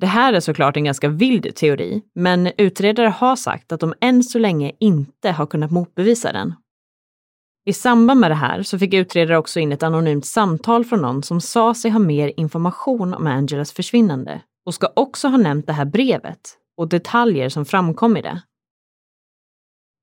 Det 0.00 0.06
här 0.06 0.32
är 0.32 0.40
såklart 0.40 0.76
en 0.76 0.84
ganska 0.84 1.08
vild 1.08 1.54
teori, 1.54 2.02
men 2.14 2.50
utredare 2.58 3.08
har 3.08 3.36
sagt 3.36 3.72
att 3.72 3.80
de 3.80 3.94
än 4.00 4.22
så 4.22 4.38
länge 4.38 4.72
inte 4.80 5.30
har 5.30 5.46
kunnat 5.46 5.70
motbevisa 5.70 6.32
den. 6.32 6.54
I 7.66 7.72
samband 7.72 8.20
med 8.20 8.30
det 8.30 8.34
här 8.34 8.62
så 8.62 8.78
fick 8.78 8.94
utredare 8.94 9.38
också 9.38 9.60
in 9.60 9.72
ett 9.72 9.82
anonymt 9.82 10.26
samtal 10.26 10.84
från 10.84 11.02
någon 11.02 11.22
som 11.22 11.40
sa 11.40 11.74
sig 11.74 11.90
ha 11.90 11.98
mer 11.98 12.32
information 12.36 13.14
om 13.14 13.26
Angelas 13.26 13.72
försvinnande 13.72 14.40
och 14.66 14.74
ska 14.74 14.88
också 14.96 15.28
ha 15.28 15.36
nämnt 15.36 15.66
det 15.66 15.72
här 15.72 15.84
brevet 15.84 16.40
och 16.76 16.88
detaljer 16.88 17.48
som 17.48 17.64
framkom 17.64 18.16
i 18.16 18.22
det. 18.22 18.42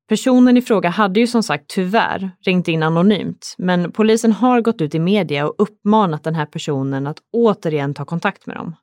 Personen 0.09 0.57
i 0.57 0.61
fråga 0.61 0.89
hade 0.89 1.19
ju 1.19 1.27
som 1.27 1.43
sagt 1.43 1.67
tyvärr 1.67 2.31
ringt 2.45 2.67
in 2.67 2.83
anonymt, 2.83 3.55
men 3.57 3.91
polisen 3.91 4.31
har 4.31 4.61
gått 4.61 4.81
ut 4.81 4.95
i 4.95 4.99
media 4.99 5.47
och 5.47 5.55
uppmanat 5.57 6.23
den 6.23 6.35
här 6.35 6.45
personen 6.45 7.07
att 7.07 7.17
återigen 7.31 7.93
ta 7.93 8.05
kontakt 8.05 8.45
med 8.45 8.55
dem. 8.55 8.75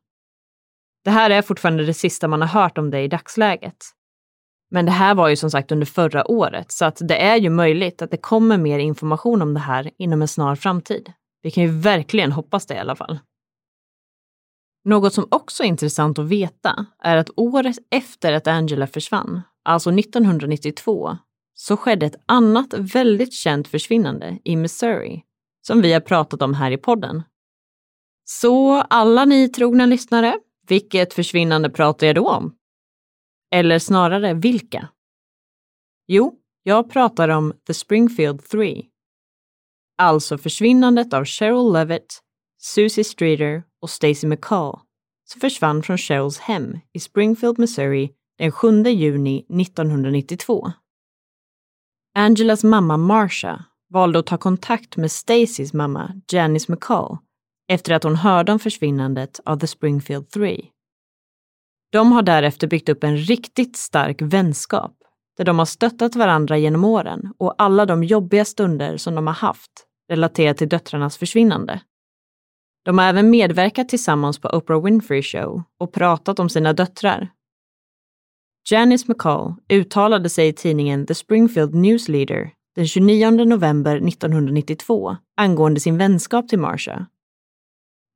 Det 1.04 1.10
här 1.10 1.30
är 1.30 1.42
fortfarande 1.42 1.84
det 1.84 1.94
sista 1.94 2.28
man 2.28 2.40
har 2.40 2.48
hört 2.48 2.78
om 2.78 2.90
det 2.90 3.00
i 3.00 3.08
dagsläget. 3.08 3.76
Men 4.70 4.86
det 4.86 4.92
här 4.92 5.14
var 5.14 5.28
ju 5.28 5.36
som 5.36 5.50
sagt 5.50 5.72
under 5.72 5.86
förra 5.86 6.30
året, 6.30 6.72
så 6.72 6.84
att 6.84 6.98
det 7.00 7.22
är 7.22 7.36
ju 7.36 7.50
möjligt 7.50 8.02
att 8.02 8.10
det 8.10 8.16
kommer 8.16 8.58
mer 8.58 8.78
information 8.78 9.42
om 9.42 9.54
det 9.54 9.60
här 9.60 9.90
inom 9.98 10.22
en 10.22 10.28
snar 10.28 10.56
framtid. 10.56 11.12
Vi 11.42 11.50
kan 11.50 11.64
ju 11.64 11.70
verkligen 11.70 12.32
hoppas 12.32 12.66
det 12.66 12.74
i 12.74 12.78
alla 12.78 12.96
fall. 12.96 13.18
Något 14.84 15.14
som 15.14 15.28
också 15.30 15.62
är 15.62 15.66
intressant 15.66 16.18
att 16.18 16.28
veta 16.28 16.86
är 17.02 17.16
att 17.16 17.30
året 17.36 17.76
efter 17.90 18.32
att 18.32 18.46
Angela 18.46 18.86
försvann, 18.86 19.42
alltså 19.64 19.90
1992, 19.90 21.16
så 21.54 21.76
skedde 21.76 22.06
ett 22.06 22.22
annat 22.26 22.74
väldigt 22.74 23.34
känt 23.34 23.68
försvinnande 23.68 24.38
i 24.44 24.56
Missouri, 24.56 25.22
som 25.66 25.82
vi 25.82 25.92
har 25.92 26.00
pratat 26.00 26.42
om 26.42 26.54
här 26.54 26.70
i 26.70 26.76
podden. 26.76 27.22
Så 28.24 28.80
alla 28.80 29.24
ni 29.24 29.48
trogna 29.48 29.86
lyssnare, 29.86 30.38
vilket 30.70 31.14
försvinnande 31.14 31.70
pratar 31.70 32.06
jag 32.06 32.16
då 32.16 32.30
om? 32.30 32.56
Eller 33.54 33.78
snarare 33.78 34.34
vilka? 34.34 34.88
Jo, 36.06 36.34
jag 36.62 36.90
pratar 36.90 37.28
om 37.28 37.52
The 37.66 37.74
Springfield 37.74 38.44
Three. 38.44 38.86
Alltså 39.98 40.38
försvinnandet 40.38 41.14
av 41.14 41.24
Cheryl 41.24 41.72
Levitt, 41.72 42.20
Susie 42.58 43.04
Streeter 43.04 43.62
och 43.82 43.90
Stacy 43.90 44.26
McCall 44.26 44.78
som 45.24 45.40
försvann 45.40 45.82
från 45.82 45.98
Cheryls 45.98 46.38
hem 46.38 46.78
i 46.92 47.00
Springfield, 47.00 47.58
Missouri 47.58 48.10
den 48.38 48.52
7 48.52 48.82
juni 48.82 49.38
1992. 49.38 50.72
Angelas 52.14 52.64
mamma 52.64 52.96
Marsha 52.96 53.64
valde 53.88 54.18
att 54.18 54.26
ta 54.26 54.38
kontakt 54.38 54.96
med 54.96 55.12
Stacys 55.12 55.72
mamma 55.72 56.20
Janice 56.32 56.72
McCall 56.72 57.18
efter 57.70 57.94
att 57.94 58.04
hon 58.04 58.16
hörde 58.16 58.52
om 58.52 58.58
försvinnandet 58.58 59.40
av 59.44 59.58
The 59.58 59.66
Springfield 59.66 60.30
Three. 60.30 60.70
De 61.92 62.12
har 62.12 62.22
därefter 62.22 62.66
byggt 62.66 62.88
upp 62.88 63.04
en 63.04 63.16
riktigt 63.16 63.76
stark 63.76 64.22
vänskap 64.22 64.96
där 65.36 65.44
de 65.44 65.58
har 65.58 65.66
stöttat 65.66 66.16
varandra 66.16 66.58
genom 66.58 66.84
åren 66.84 67.32
och 67.38 67.54
alla 67.58 67.86
de 67.86 68.04
jobbiga 68.04 68.44
stunder 68.44 68.96
som 68.96 69.14
de 69.14 69.26
har 69.26 69.34
haft 69.34 69.70
relaterat 70.08 70.56
till 70.56 70.68
döttrarnas 70.68 71.16
försvinnande. 71.18 71.80
De 72.84 72.98
har 72.98 73.04
även 73.04 73.30
medverkat 73.30 73.88
tillsammans 73.88 74.38
på 74.38 74.48
Oprah 74.48 74.84
Winfrey 74.84 75.22
Show 75.22 75.62
och 75.78 75.92
pratat 75.92 76.38
om 76.38 76.48
sina 76.48 76.72
döttrar. 76.72 77.30
Janice 78.70 79.04
McCall 79.08 79.54
uttalade 79.68 80.28
sig 80.28 80.48
i 80.48 80.52
tidningen 80.52 81.06
The 81.06 81.14
Springfield 81.14 81.74
News 81.74 82.08
Leader 82.08 82.50
den 82.74 82.86
29 82.86 83.30
november 83.30 83.96
1992 83.96 85.16
angående 85.36 85.80
sin 85.80 85.98
vänskap 85.98 86.48
till 86.48 86.58
Marsha. 86.58 87.06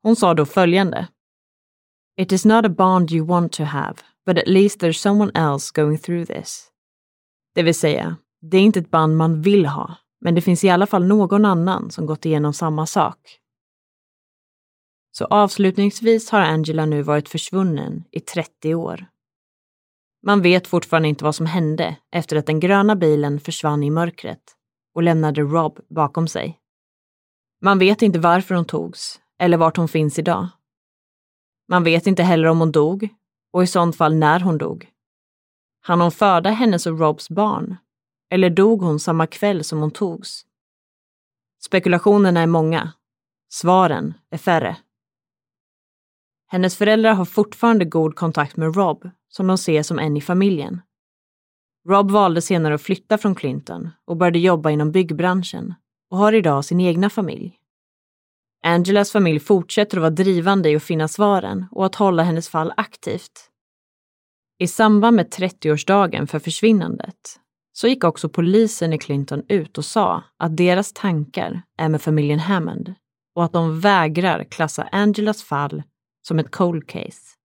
Hon 0.05 0.17
sa 0.17 0.35
då 0.35 0.47
följande. 0.47 1.09
It 2.21 2.33
is 2.33 2.45
not 2.45 2.65
a 2.65 2.69
bond 2.69 3.13
you 3.13 3.27
want 3.27 3.53
to 3.53 3.63
have, 3.63 3.95
but 4.27 4.39
at 4.39 4.49
least 4.49 4.83
there's 4.83 4.93
someone 4.93 5.33
else 5.35 5.73
going 5.75 5.99
through 5.99 6.27
this. 6.27 6.71
Det 7.55 7.63
vill 7.63 7.75
säga, 7.75 8.17
det 8.41 8.57
är 8.57 8.61
inte 8.61 8.81
ett 8.81 8.91
band 8.91 9.17
man 9.17 9.43
vill 9.43 9.67
ha, 9.67 9.95
men 10.21 10.35
det 10.35 10.41
finns 10.41 10.65
i 10.65 10.71
alla 10.71 10.87
fall 10.87 11.05
någon 11.07 11.45
annan 11.45 11.91
som 11.91 12.07
gått 12.07 12.27
igenom 12.27 12.53
samma 12.53 12.87
sak. 12.87 13.39
Så 15.13 15.25
avslutningsvis 15.25 16.31
har 16.31 16.41
Angela 16.41 16.87
nu 16.87 17.03
varit 17.03 17.29
försvunnen 17.29 18.05
i 18.11 18.21
30 18.21 18.75
år. 18.75 19.07
Man 20.27 20.43
vet 20.43 20.67
fortfarande 20.67 21.09
inte 21.09 21.25
vad 21.25 21.35
som 21.35 21.47
hände 21.47 21.97
efter 22.13 22.37
att 22.37 22.47
den 22.47 22.61
gröna 22.61 22.97
bilen 22.97 23.41
försvann 23.41 23.83
i 23.83 23.91
mörkret 23.91 24.57
och 24.95 25.03
lämnade 25.03 25.41
Rob 25.41 25.81
bakom 25.89 26.29
sig. 26.29 26.61
Man 27.63 27.79
vet 27.79 28.03
inte 28.03 28.19
varför 28.19 28.55
hon 28.55 28.65
togs 28.65 29.21
eller 29.39 29.57
vart 29.57 29.77
hon 29.77 29.89
finns 29.89 30.19
idag. 30.19 30.49
Man 31.69 31.85
vet 31.85 32.07
inte 32.07 32.23
heller 32.23 32.49
om 32.49 32.59
hon 32.59 32.73
dog 32.73 33.09
och 33.53 33.63
i 33.63 33.67
sånt 33.67 33.97
fall 33.97 34.15
när 34.15 34.41
hon 34.41 34.59
dog. 34.59 34.91
Han 35.81 36.01
hon 36.01 36.11
föda 36.11 36.51
hennes 36.51 36.87
och 36.87 36.99
Robs 36.99 37.31
barn? 37.31 37.77
Eller 38.31 38.51
dog 38.51 38.83
hon 38.83 39.01
samma 39.01 39.27
kväll 39.27 39.65
som 39.65 39.79
hon 39.79 39.91
togs? 39.91 40.47
Spekulationerna 41.65 42.41
är 42.41 42.47
många. 42.47 42.93
Svaren 43.53 44.15
är 44.31 44.39
färre. 44.39 44.77
Hennes 46.47 46.77
föräldrar 46.77 47.15
har 47.15 47.25
fortfarande 47.25 47.85
god 47.85 48.17
kontakt 48.17 48.57
med 48.57 48.77
Rob, 48.77 49.11
som 49.29 49.47
de 49.47 49.59
ser 49.59 49.83
som 49.83 49.99
en 49.99 50.17
i 50.17 50.21
familjen. 50.21 50.81
Rob 51.89 52.11
valde 52.11 52.43
senare 52.43 52.75
att 52.75 52.83
flytta 52.83 53.19
från 53.19 53.35
Clinton 53.35 53.91
och 54.05 54.17
började 54.17 54.39
jobba 54.39 54.71
inom 54.71 54.93
byggbranschen 54.93 55.75
och 56.11 56.19
har 56.19 56.33
idag 56.33 56.65
sin 56.65 56.81
egna 56.81 57.11
familj. 57.11 57.59
Angelas 58.67 59.13
familj 59.13 59.41
fortsätter 59.41 59.97
att 59.97 60.01
vara 60.01 60.11
drivande 60.11 60.71
i 60.71 60.77
att 60.77 60.83
finna 60.83 61.09
svaren 61.09 61.67
och 61.71 61.87
att 61.87 61.95
hålla 61.95 62.23
hennes 62.23 62.49
fall 62.49 62.73
aktivt. 62.77 63.51
I 64.59 64.67
samband 64.67 65.17
med 65.17 65.33
30-årsdagen 65.33 66.27
för 66.27 66.39
försvinnandet 66.39 67.41
så 67.73 67.89
gick 67.89 68.05
också 68.05 68.29
polisen 68.29 68.93
i 68.93 68.99
Clinton 68.99 69.43
ut 69.49 69.79
och 69.79 69.85
sa 69.85 70.23
att 70.39 70.57
deras 70.57 70.93
tankar 70.93 71.63
är 71.79 71.89
med 71.89 72.03
familjen 72.03 72.39
Hammond 72.39 72.95
och 73.35 73.45
att 73.45 73.53
de 73.53 73.81
vägrar 73.81 74.45
klassa 74.45 74.89
Angelas 74.93 75.43
fall 75.43 75.83
som 76.29 76.39
ett 76.39 76.51
cold 76.51 76.89
case. 76.89 77.37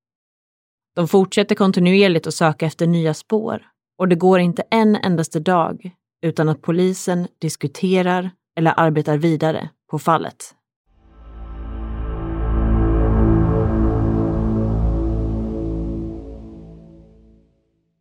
De 0.96 1.08
fortsätter 1.08 1.56
kontinuerligt 1.56 2.28
att 2.28 2.34
söka 2.34 2.66
efter 2.66 2.88
nya 2.88 3.14
spår 3.14 3.62
och 3.98 4.08
det 4.08 4.16
går 4.16 4.40
inte 4.40 4.64
en 4.72 4.96
endaste 4.96 5.40
dag 5.40 5.92
utan 6.22 6.50
att 6.50 6.62
polisen 6.62 7.28
diskuterar 7.42 8.32
eller 8.58 8.74
arbetar 8.78 9.18
vidare 9.18 9.70
på 9.92 10.00
fallet. 10.00 10.56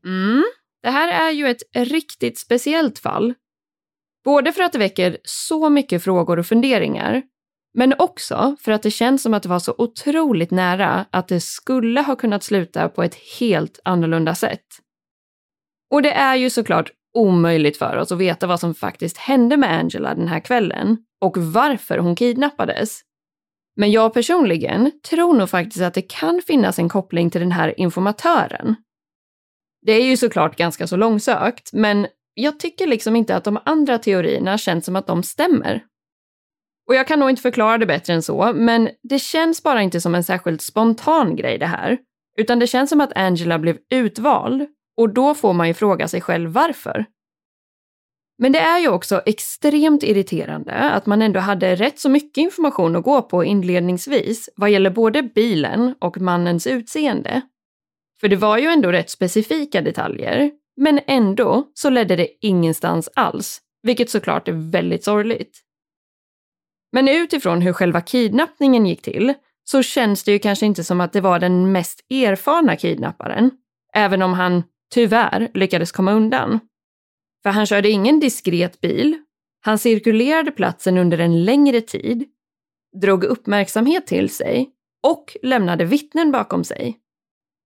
Mm, 0.08 0.44
det 0.82 0.90
här 0.90 1.28
är 1.28 1.30
ju 1.30 1.46
ett 1.46 1.62
riktigt 1.74 2.38
speciellt 2.38 2.98
fall. 2.98 3.34
Både 4.24 4.52
för 4.52 4.62
att 4.62 4.72
det 4.72 4.78
väcker 4.78 5.18
så 5.24 5.68
mycket 5.68 6.04
frågor 6.04 6.38
och 6.38 6.46
funderingar, 6.46 7.22
men 7.74 7.94
också 7.98 8.56
för 8.60 8.72
att 8.72 8.82
det 8.82 8.90
känns 8.90 9.22
som 9.22 9.34
att 9.34 9.42
det 9.42 9.48
var 9.48 9.58
så 9.58 9.74
otroligt 9.78 10.50
nära 10.50 11.06
att 11.10 11.28
det 11.28 11.40
skulle 11.40 12.00
ha 12.00 12.16
kunnat 12.16 12.42
sluta 12.42 12.88
på 12.88 13.02
ett 13.02 13.14
helt 13.40 13.80
annorlunda 13.84 14.34
sätt. 14.34 14.66
Och 15.90 16.02
det 16.02 16.12
är 16.12 16.36
ju 16.36 16.50
såklart 16.50 16.92
omöjligt 17.14 17.76
för 17.76 17.96
oss 17.96 18.12
att 18.12 18.18
veta 18.18 18.46
vad 18.46 18.60
som 18.60 18.74
faktiskt 18.74 19.16
hände 19.16 19.56
med 19.56 19.78
Angela 19.78 20.14
den 20.14 20.28
här 20.28 20.40
kvällen 20.40 20.98
och 21.20 21.36
varför 21.38 21.98
hon 21.98 22.16
kidnappades. 22.16 23.00
Men 23.76 23.90
jag 23.90 24.14
personligen 24.14 24.92
tror 25.10 25.34
nog 25.34 25.50
faktiskt 25.50 25.84
att 25.84 25.94
det 25.94 26.02
kan 26.02 26.42
finnas 26.46 26.78
en 26.78 26.88
koppling 26.88 27.30
till 27.30 27.40
den 27.40 27.52
här 27.52 27.80
informatören. 27.80 28.76
Det 29.86 29.92
är 29.92 30.04
ju 30.04 30.16
såklart 30.16 30.56
ganska 30.56 30.86
så 30.86 30.96
långsökt, 30.96 31.72
men 31.72 32.06
jag 32.34 32.60
tycker 32.60 32.86
liksom 32.86 33.16
inte 33.16 33.36
att 33.36 33.44
de 33.44 33.58
andra 33.64 33.98
teorierna 33.98 34.58
känns 34.58 34.84
som 34.84 34.96
att 34.96 35.06
de 35.06 35.22
stämmer. 35.22 35.84
Och 36.88 36.94
jag 36.94 37.08
kan 37.08 37.18
nog 37.20 37.30
inte 37.30 37.42
förklara 37.42 37.78
det 37.78 37.86
bättre 37.86 38.12
än 38.12 38.22
så, 38.22 38.52
men 38.54 38.90
det 39.02 39.18
känns 39.18 39.62
bara 39.62 39.82
inte 39.82 40.00
som 40.00 40.14
en 40.14 40.24
särskilt 40.24 40.62
spontan 40.62 41.36
grej 41.36 41.58
det 41.58 41.66
här. 41.66 41.98
Utan 42.38 42.58
det 42.58 42.66
känns 42.66 42.90
som 42.90 43.00
att 43.00 43.16
Angela 43.16 43.58
blev 43.58 43.78
utvald 43.90 44.66
och 44.96 45.14
då 45.14 45.34
får 45.34 45.52
man 45.52 45.68
ju 45.68 45.74
fråga 45.74 46.08
sig 46.08 46.20
själv 46.20 46.50
varför. 46.50 47.04
Men 48.38 48.52
det 48.52 48.58
är 48.58 48.78
ju 48.78 48.88
också 48.88 49.22
extremt 49.26 50.02
irriterande 50.02 50.72
att 50.72 51.06
man 51.06 51.22
ändå 51.22 51.40
hade 51.40 51.74
rätt 51.74 51.98
så 51.98 52.08
mycket 52.08 52.42
information 52.42 52.96
att 52.96 53.04
gå 53.04 53.22
på 53.22 53.44
inledningsvis 53.44 54.48
vad 54.56 54.70
gäller 54.70 54.90
både 54.90 55.22
bilen 55.22 55.94
och 55.98 56.20
mannens 56.20 56.66
utseende. 56.66 57.42
För 58.20 58.28
det 58.28 58.36
var 58.36 58.58
ju 58.58 58.66
ändå 58.66 58.92
rätt 58.92 59.10
specifika 59.10 59.80
detaljer, 59.80 60.50
men 60.76 61.00
ändå 61.06 61.70
så 61.74 61.90
ledde 61.90 62.16
det 62.16 62.28
ingenstans 62.40 63.08
alls, 63.14 63.60
vilket 63.82 64.10
såklart 64.10 64.48
är 64.48 64.70
väldigt 64.70 65.04
sorgligt. 65.04 65.60
Men 66.92 67.08
utifrån 67.08 67.60
hur 67.60 67.72
själva 67.72 68.00
kidnappningen 68.00 68.86
gick 68.86 69.02
till 69.02 69.34
så 69.64 69.82
känns 69.82 70.24
det 70.24 70.32
ju 70.32 70.38
kanske 70.38 70.66
inte 70.66 70.84
som 70.84 71.00
att 71.00 71.12
det 71.12 71.20
var 71.20 71.38
den 71.38 71.72
mest 71.72 72.10
erfarna 72.10 72.76
kidnapparen, 72.76 73.50
även 73.94 74.22
om 74.22 74.32
han 74.32 74.62
tyvärr 74.94 75.50
lyckades 75.54 75.92
komma 75.92 76.12
undan. 76.12 76.60
För 77.42 77.50
han 77.50 77.66
körde 77.66 77.90
ingen 77.90 78.20
diskret 78.20 78.80
bil, 78.80 79.22
han 79.60 79.78
cirkulerade 79.78 80.50
platsen 80.50 80.98
under 80.98 81.18
en 81.18 81.44
längre 81.44 81.80
tid 81.80 82.24
drog 83.00 83.24
uppmärksamhet 83.24 84.06
till 84.06 84.30
sig 84.30 84.70
och 85.02 85.36
lämnade 85.42 85.84
vittnen 85.84 86.32
bakom 86.32 86.64
sig. 86.64 86.98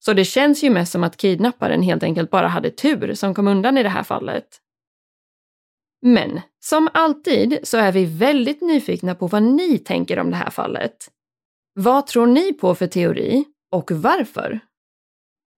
Så 0.05 0.13
det 0.13 0.25
känns 0.25 0.65
ju 0.65 0.71
mest 0.71 0.93
som 0.93 1.05
att 1.05 1.17
kidnapparen 1.17 1.83
helt 1.83 2.03
enkelt 2.03 2.31
bara 2.31 2.49
hade 2.49 2.71
tur 2.71 3.15
som 3.15 3.35
kom 3.35 3.49
undan 3.49 3.79
i 3.79 3.83
det 3.83 3.89
här 3.89 4.03
fallet. 4.03 4.45
Men 6.03 6.41
som 6.61 6.89
alltid 6.95 7.59
så 7.63 7.77
är 7.77 7.93
vi 7.93 8.05
väldigt 8.05 8.61
nyfikna 8.61 9.15
på 9.15 9.27
vad 9.27 9.43
ni 9.43 9.79
tänker 9.79 10.19
om 10.19 10.31
det 10.31 10.37
här 10.37 10.51
fallet. 10.51 11.11
Vad 11.75 12.07
tror 12.07 12.27
ni 12.27 12.53
på 12.53 12.75
för 12.75 12.87
teori 12.87 13.45
och 13.73 13.91
varför? 13.93 14.61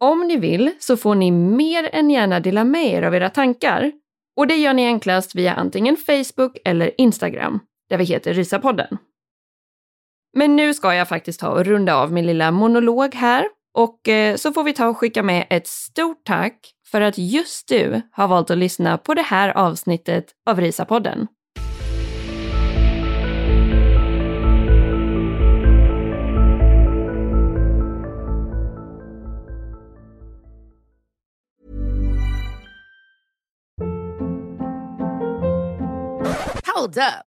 Om 0.00 0.26
ni 0.28 0.36
vill 0.36 0.70
så 0.78 0.96
får 0.96 1.14
ni 1.14 1.30
mer 1.30 1.88
än 1.92 2.10
gärna 2.10 2.40
dela 2.40 2.64
med 2.64 2.86
er 2.86 3.02
av 3.02 3.14
era 3.14 3.30
tankar. 3.30 3.92
Och 4.36 4.46
det 4.46 4.56
gör 4.56 4.74
ni 4.74 4.86
enklast 4.86 5.34
via 5.34 5.54
antingen 5.54 5.96
Facebook 5.96 6.58
eller 6.64 7.00
Instagram, 7.00 7.60
där 7.90 7.98
vi 7.98 8.04
heter 8.04 8.34
Rysapodden. 8.34 8.98
Men 10.36 10.56
nu 10.56 10.74
ska 10.74 10.94
jag 10.94 11.08
faktiskt 11.08 11.40
ta 11.40 11.48
och 11.48 11.64
runda 11.64 11.96
av 11.96 12.12
min 12.12 12.26
lilla 12.26 12.50
monolog 12.50 13.14
här 13.14 13.48
och 13.74 14.08
eh, 14.08 14.36
så 14.36 14.52
får 14.52 14.64
vi 14.64 14.72
ta 14.72 14.86
och 14.86 14.98
skicka 14.98 15.22
med 15.22 15.46
ett 15.50 15.66
stort 15.66 16.24
tack 16.24 16.74
för 16.86 17.00
att 17.00 17.18
just 17.18 17.68
du 17.68 18.02
har 18.10 18.28
valt 18.28 18.50
att 18.50 18.58
lyssna 18.58 18.98
på 18.98 19.14
det 19.14 19.22
här 19.22 19.48
avsnittet 19.48 20.26
av 20.46 20.60
Risapodden. 20.60 21.26
Hold 36.76 36.98
up. 36.98 37.33